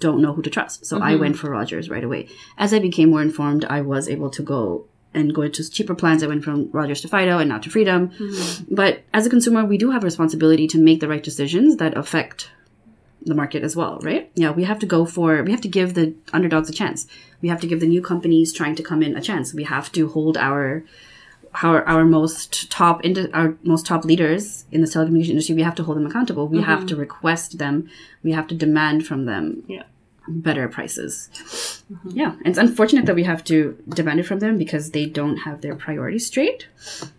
don't 0.01 0.21
know 0.23 0.33
who 0.33 0.43
to 0.43 0.51
trust. 0.51 0.87
So 0.87 0.97
Mm-hmm. 0.97 1.07
I 1.07 1.17
went 1.17 1.37
for 1.39 1.51
Rogers 1.51 1.91
right 1.91 2.03
away. 2.05 2.29
As 2.59 2.73
I 2.73 2.79
became 2.79 3.11
more 3.11 3.23
informed, 3.23 3.65
I 3.67 3.81
was 3.83 4.09
able 4.09 4.31
to 4.31 4.43
go 4.43 4.87
and 5.15 5.35
go 5.35 5.49
to 5.49 5.71
cheaper 5.71 5.95
plans. 5.95 6.23
I 6.23 6.27
went 6.27 6.45
from 6.45 6.71
Rogers 6.73 7.01
to 7.03 7.09
Fido 7.09 7.39
and 7.39 7.49
now 7.49 7.59
to 7.59 7.71
Freedom. 7.71 8.09
Mm-hmm. 8.09 8.75
But 8.75 9.03
as 9.13 9.27
a 9.27 9.31
consumer, 9.31 9.65
we 9.65 9.79
do 9.79 9.91
have 9.91 10.03
a 10.03 10.07
responsibility 10.07 10.67
to 10.69 10.79
make 10.79 11.01
the 11.01 11.09
right 11.09 11.23
decisions 11.23 11.77
that 11.77 11.97
affect 11.97 12.51
the 13.23 13.35
market 13.35 13.63
as 13.63 13.75
well, 13.75 13.99
right? 14.03 14.31
Yeah, 14.35 14.51
we 14.51 14.65
have 14.65 14.79
to 14.81 14.87
go 14.87 15.07
for, 15.07 15.43
we 15.43 15.51
have 15.51 15.63
to 15.63 15.69
give 15.69 15.95
the 15.95 16.15
underdogs 16.33 16.69
a 16.69 16.73
chance. 16.73 17.07
We 17.41 17.49
have 17.49 17.61
to 17.61 17.67
give 17.67 17.81
the 17.81 17.87
new 17.87 18.03
companies 18.03 18.53
trying 18.53 18.75
to 18.75 18.83
come 18.83 19.03
in 19.03 19.17
a 19.17 19.21
chance. 19.23 19.55
We 19.55 19.65
have 19.65 19.91
to 19.93 20.09
hold 20.09 20.37
our 20.37 20.85
our, 21.63 21.85
our 21.85 22.05
most 22.05 22.69
top 22.71 23.05
indi- 23.05 23.33
our 23.33 23.57
most 23.63 23.87
top 23.87 24.05
leaders 24.05 24.65
in 24.73 24.81
the 24.81 24.89
telecommunication 24.89 25.31
industry. 25.31 25.55
We 25.55 25.63
have 25.63 25.77
to 25.77 25.85
hold 25.85 25.97
them 25.99 26.07
accountable. 26.07 26.49
We 26.49 26.61
have 26.63 26.85
to 26.87 26.97
request 26.97 27.59
them. 27.59 27.89
We 28.25 28.33
have 28.33 28.49
to 28.49 28.55
demand 28.57 29.07
from 29.07 29.27
them 29.27 29.63
Yeah. 29.69 29.85
Better 30.29 30.69
prices. 30.69 31.29
Yeah, 32.09 32.35
it's 32.45 32.59
unfortunate 32.59 33.07
that 33.07 33.15
we 33.15 33.25
have 33.25 33.45
to 33.45 33.77
demand 33.89 34.21
it 34.21 34.25
from 34.25 34.39
them 34.41 34.59
because 34.59 34.91
they 34.93 35.07
don't 35.07 35.39
have 35.39 35.61
their 35.61 35.75
priorities 35.75 36.27
straight. 36.27 36.69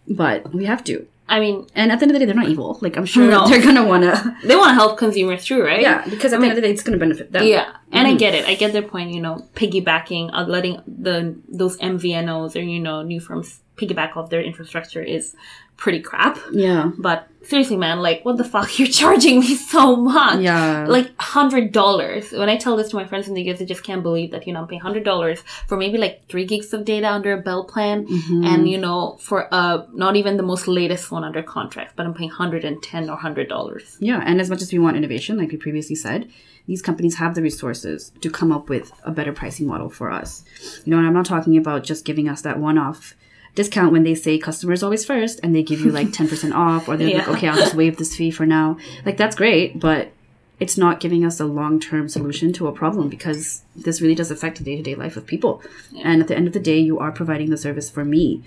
But 0.07 0.53
we 0.53 0.65
have 0.65 0.83
to. 0.85 1.07
I 1.27 1.39
mean, 1.39 1.65
And 1.73 1.91
at 1.91 1.99
the 1.99 2.03
end 2.03 2.11
of 2.11 2.13
the 2.13 2.19
day, 2.19 2.25
they're 2.25 2.35
not 2.35 2.49
evil. 2.49 2.77
Like 2.81 2.97
I'm 2.97 3.05
sure 3.05 3.27
No. 3.27 3.47
they're 3.47 3.61
gonna 3.61 3.85
wanna. 3.85 4.37
they 4.43 4.55
want 4.55 4.69
to 4.69 4.73
help 4.75 4.97
consumers 4.99 5.43
through, 5.45 5.65
right? 5.65 5.81
Yeah, 5.81 6.05
because 6.07 6.33
at 6.33 6.39
the 6.39 6.45
end 6.45 6.51
of 6.51 6.55
the 6.57 6.61
day, 6.61 6.71
it's 6.71 6.83
gonna 6.83 6.99
benefit 6.99 7.31
them. 7.31 7.45
Yeah, 7.47 7.75
and 7.91 8.05
Mm-hmm. 8.07 8.15
I 8.15 8.19
get 8.19 8.35
it. 8.35 8.47
I 8.47 8.53
get 8.55 8.73
their 8.73 8.83
point. 8.83 9.11
You 9.11 9.21
know, 9.21 9.47
piggybacking, 9.55 10.29
uh, 10.33 10.45
letting 10.45 10.81
the 10.87 11.35
those 11.49 11.77
MVNOs 11.77 12.55
or 12.55 12.59
you 12.61 12.79
know 12.79 13.01
new 13.01 13.19
firms 13.19 13.61
piggyback 13.75 14.15
off 14.15 14.29
their 14.29 14.41
infrastructure 14.41 15.01
is 15.01 15.35
pretty 15.77 15.99
crap. 16.01 16.37
Yeah. 16.51 16.91
But 16.97 17.27
seriously, 17.43 17.77
man, 17.77 17.99
like, 17.99 18.23
what 18.25 18.37
the 18.37 18.43
fuck? 18.43 18.79
You're 18.79 18.87
charging 18.87 19.39
me 19.39 19.55
so 19.55 19.95
much. 19.95 20.39
Yeah. 20.41 20.85
Like 20.87 21.11
hundred 21.19 21.71
dollars. 21.71 22.31
When 22.31 22.49
I 22.49 22.57
tell 22.57 22.75
this 22.77 22.89
to 22.89 22.95
my 22.95 23.05
friends 23.05 23.27
in 23.27 23.33
the 23.33 23.41
US, 23.51 23.59
they 23.59 23.65
just 23.65 23.83
can't 23.83 24.01
believe 24.03 24.31
that 24.31 24.47
you 24.47 24.53
know 24.53 24.61
I'm 24.61 24.67
paying 24.67 24.81
hundred 24.81 25.03
dollars 25.03 25.43
for 25.67 25.77
maybe 25.77 25.97
like 25.97 26.27
three 26.29 26.45
gigs 26.45 26.73
of 26.73 26.85
data 26.85 27.07
under 27.09 27.33
a 27.33 27.41
bell 27.41 27.63
plan, 27.65 28.07
Mm-hmm. 28.07 28.45
and 28.45 28.69
you 28.69 28.77
know 28.77 29.17
for 29.21 29.53
uh 29.53 29.85
not 29.93 30.15
even 30.15 30.37
the 30.37 30.43
most 30.43 30.67
latest 30.67 31.11
one 31.11 31.23
under 31.23 31.43
contract, 31.43 31.95
but 31.95 32.05
I'm 32.05 32.13
paying 32.13 32.29
hundred 32.31 32.63
and 32.65 32.81
ten 32.81 33.09
or 33.09 33.17
hundred 33.17 33.49
dollars. 33.49 33.97
Yeah, 33.99 34.21
and 34.25 34.39
as 34.41 34.49
much 34.49 34.61
as 34.61 34.71
we 34.71 34.79
want 34.79 34.97
innovation, 34.97 35.37
like 35.37 35.51
we 35.51 35.57
previously 35.57 35.95
said, 35.95 36.29
these 36.67 36.81
companies 36.81 37.15
have 37.17 37.35
the 37.35 37.41
resources 37.41 38.11
to 38.21 38.29
come 38.29 38.51
up 38.51 38.69
with 38.69 38.91
a 39.03 39.11
better 39.11 39.33
pricing 39.33 39.67
model 39.67 39.89
for 39.89 40.09
us. 40.11 40.43
You 40.83 40.91
know, 40.91 40.97
and 40.97 41.05
I'm 41.07 41.13
not 41.13 41.25
talking 41.25 41.57
about 41.57 41.83
just 41.83 42.05
giving 42.05 42.27
us 42.29 42.41
that 42.41 42.59
one-off 42.59 43.13
discount 43.55 43.91
when 43.91 44.03
they 44.03 44.15
say 44.15 44.37
customers 44.37 44.83
always 44.83 45.05
first 45.05 45.39
and 45.41 45.55
they 45.55 45.63
give 45.63 45.79
you 45.79 45.91
like 45.91 46.07
10% 46.19 46.53
off 46.53 46.87
or 46.87 46.97
they're 46.97 47.17
like, 47.17 47.27
okay, 47.27 47.47
I'll 47.47 47.57
just 47.57 47.75
waive 47.75 47.97
this 47.97 48.15
fee 48.15 48.31
for 48.31 48.45
now. 48.45 48.77
Like 49.05 49.17
that's 49.17 49.35
great, 49.35 49.79
but 49.79 50.11
it's 50.59 50.77
not 50.77 51.01
giving 51.01 51.25
us 51.25 51.39
a 51.39 51.45
long 51.45 51.79
term 51.79 52.07
solution 52.07 52.53
to 52.53 52.67
a 52.67 52.71
problem 52.71 53.09
because 53.09 53.63
this 53.75 53.99
really 54.01 54.15
does 54.15 54.31
affect 54.31 54.57
the 54.57 54.63
day 54.63 54.77
to 54.77 54.81
day 54.81 54.95
life 54.95 55.17
of 55.17 55.25
people. 55.25 55.61
And 56.01 56.21
at 56.21 56.27
the 56.29 56.35
end 56.35 56.47
of 56.47 56.53
the 56.53 56.59
day, 56.61 56.79
you 56.79 56.97
are 56.97 57.11
providing 57.11 57.49
the 57.49 57.57
service 57.57 57.89
for 57.89 58.05
me, 58.05 58.41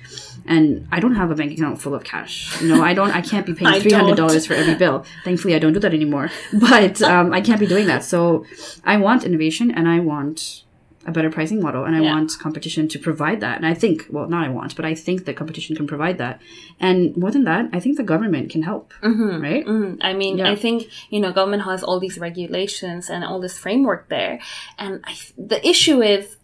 and 0.46 0.88
I 0.90 1.00
don't 1.00 1.16
have 1.16 1.30
a 1.30 1.34
bank 1.34 1.52
account 1.52 1.82
full 1.82 1.94
of 1.94 2.04
cash. 2.04 2.60
You 2.62 2.68
know, 2.68 2.82
I 2.82 2.94
don't. 2.94 3.10
I 3.10 3.20
can't 3.20 3.44
be 3.44 3.52
paying 3.52 3.70
I 3.74 3.80
three 3.80 3.92
hundred 3.92 4.16
don't. 4.16 4.28
dollars 4.28 4.46
for 4.46 4.54
every 4.54 4.74
bill. 4.74 5.04
Thankfully, 5.24 5.54
I 5.54 5.58
don't 5.58 5.74
do 5.74 5.80
that 5.80 5.92
anymore. 5.92 6.30
But 6.58 7.02
um, 7.02 7.32
I 7.32 7.40
can't 7.42 7.60
be 7.60 7.66
doing 7.66 7.86
that. 7.88 8.04
So 8.04 8.46
I 8.84 8.96
want 8.96 9.24
innovation, 9.24 9.70
and 9.70 9.86
I 9.86 10.00
want 10.00 10.64
a 11.08 11.12
better 11.16 11.30
pricing 11.30 11.60
model 11.66 11.82
and 11.86 11.94
I 11.96 12.00
Yeah. 12.00 12.14
want 12.14 12.28
competition 12.46 12.84
to 12.94 12.98
provide 13.08 13.38
that. 13.40 13.56
And 13.58 13.66
I 13.66 13.74
think, 13.82 13.96
well, 14.14 14.28
not 14.34 14.42
I 14.48 14.50
want, 14.58 14.70
but 14.78 14.84
I 14.92 14.94
think 14.94 15.24
that 15.26 15.34
competition 15.42 15.72
can 15.78 15.86
provide 15.94 16.16
that. 16.24 16.40
And 16.86 16.98
more 17.16 17.30
than 17.36 17.44
that, 17.50 17.64
I 17.76 17.78
think 17.80 17.96
the 17.96 18.08
government 18.14 18.46
can 18.54 18.62
help, 18.62 18.86
right? 19.02 19.64
Mm, 19.66 19.98
I 20.10 20.12
mean, 20.20 20.34
Yeah. 20.38 20.50
I 20.52 20.56
think 20.64 20.78
you 21.10 21.20
know, 21.22 21.32
government 21.32 21.62
has 21.70 21.80
all 21.82 21.98
these 22.06 22.18
regulations 22.28 23.02
and 23.12 23.20
all 23.28 23.40
this 23.46 23.56
framework 23.64 24.02
there, 24.16 24.34
and 24.78 24.92
I, 25.10 25.14
the 25.52 25.60
issue 25.72 25.98
is 26.02 26.36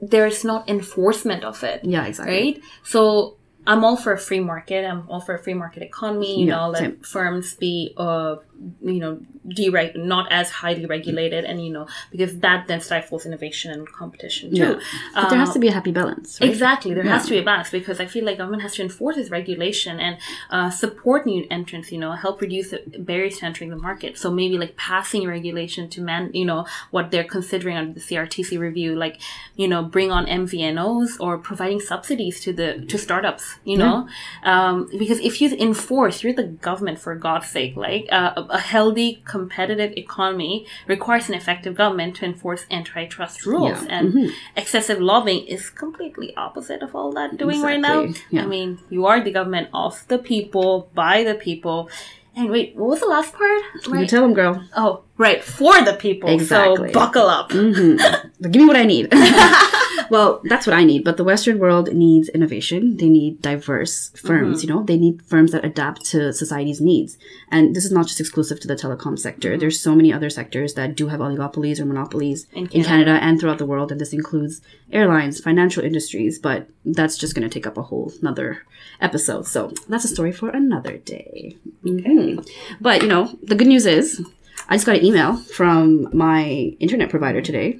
there's 0.00 0.44
not 0.44 0.68
enforcement 0.68 1.42
of 1.44 1.62
it. 1.64 1.80
Yeah, 1.82 2.04
exactly. 2.06 2.34
right? 2.36 2.56
So 2.84 3.36
I'm 3.66 3.82
all 3.86 3.96
for 3.96 4.12
a 4.12 4.18
free 4.18 4.40
market. 4.40 4.84
I'm 4.84 5.02
all 5.10 5.20
for 5.26 5.34
a 5.34 5.42
free 5.42 5.54
market 5.54 5.82
economy. 5.82 6.40
You 6.40 6.46
Yeah, 6.46 6.56
know, 6.56 6.68
let 6.70 6.82
same. 6.82 6.96
firms 7.14 7.54
be, 7.54 7.94
uh, 7.96 8.36
you 8.82 9.00
know, 9.00 9.20
dereg- 9.48 9.96
not 9.96 10.30
as 10.32 10.50
highly 10.50 10.86
regulated, 10.86 11.44
and 11.44 11.64
you 11.64 11.72
know, 11.72 11.86
because 12.10 12.38
that 12.40 12.66
then 12.66 12.80
stifles 12.80 13.26
innovation 13.26 13.72
and 13.72 13.90
competition 13.90 14.50
too. 14.50 14.56
Yeah. 14.56 14.80
But 15.14 15.28
there 15.30 15.38
has 15.38 15.52
to 15.52 15.58
be 15.58 15.68
a 15.68 15.72
happy 15.72 15.92
balance, 15.92 16.40
right? 16.40 16.50
Exactly, 16.50 16.94
there 16.94 17.04
has 17.04 17.24
to 17.24 17.30
be 17.30 17.38
a 17.38 17.42
balance 17.42 17.70
because 17.70 18.00
I 18.00 18.06
feel 18.06 18.24
like 18.24 18.38
government 18.38 18.62
has 18.62 18.74
to 18.74 18.82
enforce 18.82 19.16
its 19.16 19.30
regulation 19.30 20.00
and 20.00 20.18
uh, 20.50 20.70
support 20.70 21.26
new 21.26 21.46
entrants. 21.50 21.92
You 21.92 21.98
know, 21.98 22.12
help 22.12 22.40
reduce 22.40 22.70
the 22.70 22.82
barriers 22.98 23.38
to 23.38 23.46
entering 23.46 23.70
the 23.70 23.76
market. 23.76 24.18
So 24.18 24.30
maybe 24.30 24.58
like 24.58 24.76
passing 24.76 25.26
regulation 25.26 25.88
to 25.90 26.00
man, 26.00 26.30
you 26.32 26.44
know, 26.44 26.66
what 26.90 27.10
they're 27.10 27.24
considering 27.24 27.76
under 27.76 27.92
the 27.92 28.00
CRTC 28.00 28.58
review, 28.58 28.96
like 28.96 29.20
you 29.56 29.68
know, 29.68 29.82
bring 29.82 30.10
on 30.10 30.26
MVNOs 30.26 31.20
or 31.20 31.38
providing 31.38 31.80
subsidies 31.80 32.40
to 32.40 32.52
the 32.52 32.84
to 32.88 32.98
startups. 32.98 33.56
You 33.64 33.78
know, 33.78 34.08
um, 34.42 34.88
because 34.98 35.18
if 35.20 35.40
you 35.40 35.54
enforce, 35.56 36.22
you're 36.22 36.32
the 36.32 36.44
government 36.44 36.98
for 36.98 37.14
God's 37.14 37.48
sake. 37.48 37.76
Like 37.76 38.06
uh, 38.10 38.45
a, 38.50 38.58
healthy, 38.58 39.22
competitive 39.24 39.92
economy 39.96 40.66
requires 40.86 41.28
an 41.28 41.34
effective 41.34 41.74
government 41.74 42.16
to 42.16 42.24
enforce 42.24 42.66
antitrust 42.70 43.46
rules 43.46 43.82
Yeah. 43.82 43.86
and 43.90 44.12
mm-hmm. 44.12 44.30
excessive 44.56 45.00
lobbying 45.00 45.46
is 45.46 45.70
completely 45.70 46.34
opposite 46.36 46.82
of 46.82 46.94
all 46.94 47.12
that 47.12 47.36
doing 47.36 47.62
right 47.62 47.80
now. 47.80 48.06
Yeah. 48.30 48.42
I 48.42 48.46
mean, 48.46 48.78
you 48.90 49.06
are 49.06 49.22
the 49.22 49.30
government 49.30 49.68
of 49.72 50.06
the 50.08 50.18
people, 50.18 50.90
by 50.94 51.24
the 51.24 51.34
people. 51.34 51.88
And 52.34 52.50
wait, 52.50 52.76
what 52.76 52.88
was 52.90 53.00
the 53.00 53.06
last 53.06 53.32
part? 53.32 53.62
You 53.86 53.92
Right. 53.92 54.08
tell 54.08 54.22
them, 54.22 54.34
girl. 54.34 54.62
oh, 54.76 55.02
right, 55.18 55.42
for 55.42 55.82
the 55.84 55.94
people. 55.94 56.28
Exactly. 56.30 56.92
So 56.92 56.98
buckle 56.98 57.26
up. 57.26 57.50
Mm-hmm. 57.50 58.50
Give 58.50 58.62
me 58.62 58.66
what 58.66 58.76
I 58.76 58.84
need. 58.84 59.08
well, 60.10 60.40
that's 60.44 60.66
what 60.66 60.74
I 60.74 60.84
need. 60.84 61.04
But 61.04 61.16
the 61.16 61.24
Western 61.24 61.58
world 61.58 61.92
needs 61.92 62.28
innovation. 62.28 62.96
They 62.96 63.08
need 63.08 63.42
diverse 63.42 64.10
firms. 64.10 64.58
Mm-hmm. 64.58 64.68
You 64.68 64.74
know, 64.74 64.82
they 64.84 64.96
need 64.96 65.22
firms 65.22 65.52
that 65.52 65.64
adapt 65.64 66.04
to 66.06 66.32
society's 66.32 66.80
needs. 66.80 67.18
And 67.50 67.74
this 67.74 67.84
is 67.84 67.92
not 67.92 68.06
just 68.06 68.20
exclusive 68.20 68.60
to 68.60 68.68
the 68.68 68.76
telecom 68.76 69.18
sector. 69.18 69.50
Mm-hmm. 69.50 69.60
There's 69.60 69.80
so 69.80 69.94
many 69.94 70.12
other 70.12 70.30
sectors 70.30 70.74
that 70.74 70.96
do 70.96 71.08
have 71.08 71.20
oligopolies 71.20 71.80
or 71.80 71.86
monopolies 71.86 72.46
In 72.52 72.64
in 72.64 72.68
Canada. 72.68 72.88
Canada 72.88 73.18
and 73.22 73.40
throughout 73.40 73.58
the 73.58 73.66
world. 73.66 73.92
And 73.92 74.00
this 74.00 74.12
includes 74.12 74.60
airlines, 74.92 75.40
financial 75.40 75.82
industries. 75.84 76.38
But 76.38 76.68
that's 76.84 77.16
just 77.18 77.34
going 77.34 77.48
to 77.48 77.52
take 77.52 77.66
up 77.66 77.76
a 77.76 77.82
whole 77.82 78.12
another 78.20 78.62
episode. 79.00 79.46
So 79.46 79.72
that's 79.88 80.04
a 80.04 80.08
story 80.08 80.32
for 80.32 80.50
another 80.50 80.96
day. 80.98 81.56
Mhm. 81.84 82.46
But 82.80 83.02
you 83.02 83.08
know, 83.08 83.36
the 83.42 83.54
good 83.54 83.66
news 83.66 83.86
is, 83.86 84.24
I 84.68 84.74
just 84.74 84.86
got 84.86 84.96
an 84.96 85.04
email 85.04 85.36
from 85.36 86.08
my 86.16 86.74
internet 86.80 87.10
provider 87.10 87.40
today. 87.40 87.78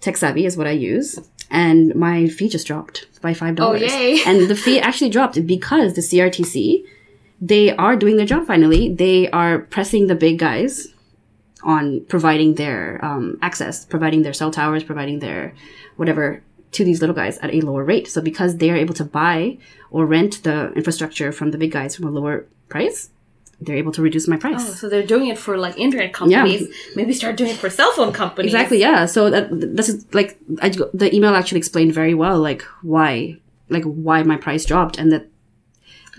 TekSavvy 0.00 0.44
is 0.44 0.56
what 0.56 0.66
I 0.66 0.72
use, 0.72 1.18
and 1.50 1.94
my 1.94 2.26
fee 2.28 2.48
just 2.48 2.66
dropped 2.66 3.06
by 3.20 3.34
five 3.34 3.54
dollars. 3.54 3.82
Oh, 3.82 3.86
yay. 3.86 4.20
And 4.26 4.48
the 4.48 4.56
fee 4.56 4.80
actually 4.80 5.10
dropped 5.10 5.46
because 5.46 5.94
the 5.94 6.00
CRTC, 6.00 6.84
they 7.40 7.74
are 7.76 7.96
doing 7.96 8.16
their 8.16 8.26
job 8.26 8.46
finally. 8.46 8.92
They 8.92 9.30
are 9.30 9.60
pressing 9.60 10.08
the 10.08 10.14
big 10.14 10.38
guys 10.38 10.88
on 11.62 12.04
providing 12.08 12.54
their 12.54 13.04
um, 13.04 13.38
access, 13.42 13.84
providing 13.84 14.22
their 14.22 14.32
cell 14.32 14.50
towers, 14.50 14.84
providing 14.84 15.20
their 15.20 15.54
whatever 15.96 16.42
to 16.72 16.84
these 16.84 17.00
little 17.00 17.14
guys 17.14 17.38
at 17.38 17.54
a 17.54 17.60
lower 17.60 17.84
rate. 17.84 18.08
So 18.08 18.20
because 18.20 18.56
they 18.56 18.70
are 18.70 18.76
able 18.76 18.94
to 18.94 19.04
buy 19.04 19.58
or 19.90 20.06
rent 20.06 20.42
the 20.42 20.72
infrastructure 20.72 21.32
from 21.32 21.50
the 21.50 21.58
big 21.58 21.72
guys 21.72 21.96
from 21.96 22.06
a 22.06 22.10
lower 22.10 22.46
price, 22.68 23.10
they're 23.60 23.76
able 23.76 23.92
to 23.92 24.02
reduce 24.02 24.28
my 24.28 24.36
price. 24.36 24.60
Oh, 24.60 24.72
so 24.72 24.88
they're 24.88 25.06
doing 25.06 25.28
it 25.28 25.38
for 25.38 25.56
like 25.56 25.78
internet 25.78 26.12
companies. 26.12 26.62
Yeah. 26.62 26.68
Maybe 26.94 27.12
start 27.12 27.36
doing 27.36 27.50
it 27.50 27.56
for 27.56 27.70
cell 27.70 27.90
phone 27.92 28.12
companies. 28.12 28.52
Exactly. 28.52 28.80
Yeah. 28.80 29.06
So 29.06 29.30
that 29.30 29.48
this 29.50 29.88
is 29.88 30.06
like 30.12 30.38
I, 30.60 30.70
the 30.92 31.14
email 31.14 31.34
actually 31.34 31.58
explained 31.58 31.94
very 31.94 32.14
well, 32.14 32.38
like 32.38 32.62
why, 32.82 33.38
like 33.68 33.84
why 33.84 34.22
my 34.22 34.36
price 34.36 34.64
dropped, 34.64 34.98
and 34.98 35.10
that 35.12 35.28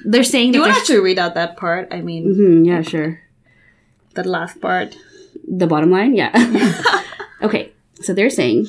they're 0.03 0.23
saying 0.23 0.51
Do 0.51 0.59
that 0.59 0.67
you 0.67 0.73
want 0.73 0.87
to 0.87 1.01
read 1.01 1.19
out 1.19 1.35
that 1.35 1.57
part? 1.57 1.87
I 1.91 2.01
mean, 2.01 2.35
Mhm, 2.35 2.65
yeah, 2.65 2.81
sure. 2.81 3.21
The 4.15 4.23
last 4.23 4.59
part. 4.59 4.97
The 5.47 5.67
bottom 5.67 5.91
line, 5.91 6.15
yeah. 6.15 6.31
okay, 7.41 7.71
so 8.01 8.13
they're 8.13 8.29
saying 8.31 8.67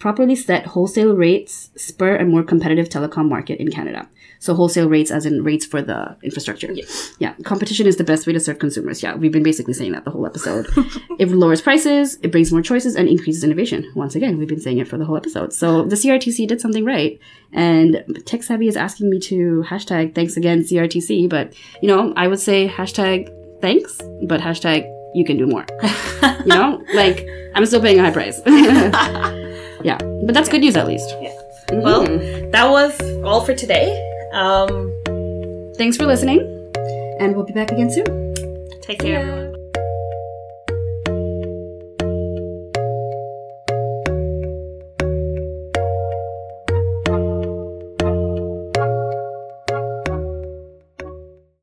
properly 0.00 0.34
set 0.34 0.66
wholesale 0.66 1.14
rates 1.14 1.70
spur 1.76 2.16
a 2.16 2.24
more 2.24 2.42
competitive 2.42 2.88
telecom 2.88 3.28
market 3.28 3.60
in 3.60 3.70
Canada. 3.70 4.08
So 4.40 4.54
wholesale 4.54 4.88
rates, 4.88 5.10
as 5.10 5.26
in 5.26 5.44
rates 5.44 5.66
for 5.66 5.82
the 5.82 6.16
infrastructure. 6.22 6.74
Yeah, 7.18 7.34
competition 7.44 7.86
is 7.86 7.98
the 7.98 8.04
best 8.04 8.26
way 8.26 8.32
to 8.32 8.40
serve 8.40 8.58
consumers. 8.58 9.02
Yeah, 9.02 9.14
we've 9.14 9.30
been 9.30 9.42
basically 9.42 9.74
saying 9.74 9.92
that 9.92 10.04
the 10.04 10.10
whole 10.10 10.24
episode. 10.24 10.66
it 11.18 11.28
lowers 11.28 11.60
prices, 11.60 12.18
it 12.22 12.32
brings 12.32 12.50
more 12.50 12.62
choices, 12.62 12.96
and 12.96 13.06
increases 13.06 13.44
innovation. 13.44 13.92
Once 13.94 14.14
again, 14.14 14.38
we've 14.38 14.48
been 14.48 14.60
saying 14.60 14.78
it 14.78 14.88
for 14.88 14.96
the 14.96 15.04
whole 15.04 15.18
episode. 15.18 15.52
So 15.52 15.84
the 15.84 15.96
CRTC 15.96 16.48
did 16.48 16.62
something 16.62 16.86
right, 16.86 17.20
and 17.52 17.96
TekSavvy 18.24 18.66
is 18.66 18.76
asking 18.76 19.10
me 19.10 19.20
to 19.20 19.62
hashtag 19.68 20.14
thanks 20.14 20.38
again 20.38 20.62
CRTC. 20.62 21.28
But 21.28 21.52
you 21.82 21.88
know, 21.88 22.14
I 22.16 22.26
would 22.26 22.40
say 22.40 22.66
hashtag 22.66 23.28
thanks, 23.60 24.00
but 24.26 24.40
hashtag 24.40 24.90
you 25.14 25.26
can 25.26 25.36
do 25.36 25.46
more. 25.46 25.66
you 26.22 26.46
know, 26.46 26.82
like 26.94 27.28
I'm 27.54 27.66
still 27.66 27.82
paying 27.82 27.98
a 27.98 28.02
high 28.02 28.10
price. 28.10 28.40
yeah, 29.82 29.98
but 30.24 30.34
that's 30.34 30.48
good 30.48 30.60
news 30.60 30.76
at 30.76 30.86
least. 30.86 31.08
Yeah. 31.20 31.34
Well, 31.72 32.04
that 32.50 32.68
was 32.68 32.98
all 33.22 33.44
for 33.44 33.54
today. 33.54 33.88
Um, 34.32 34.92
Thanks 35.76 35.96
for 35.96 36.04
listening, 36.04 36.40
and 37.20 37.34
we'll 37.34 37.46
be 37.46 37.52
back 37.52 37.70
again 37.72 37.90
soon. 37.90 38.04
take 38.82 38.98
care, 39.00 39.20
everyone. 39.20 39.49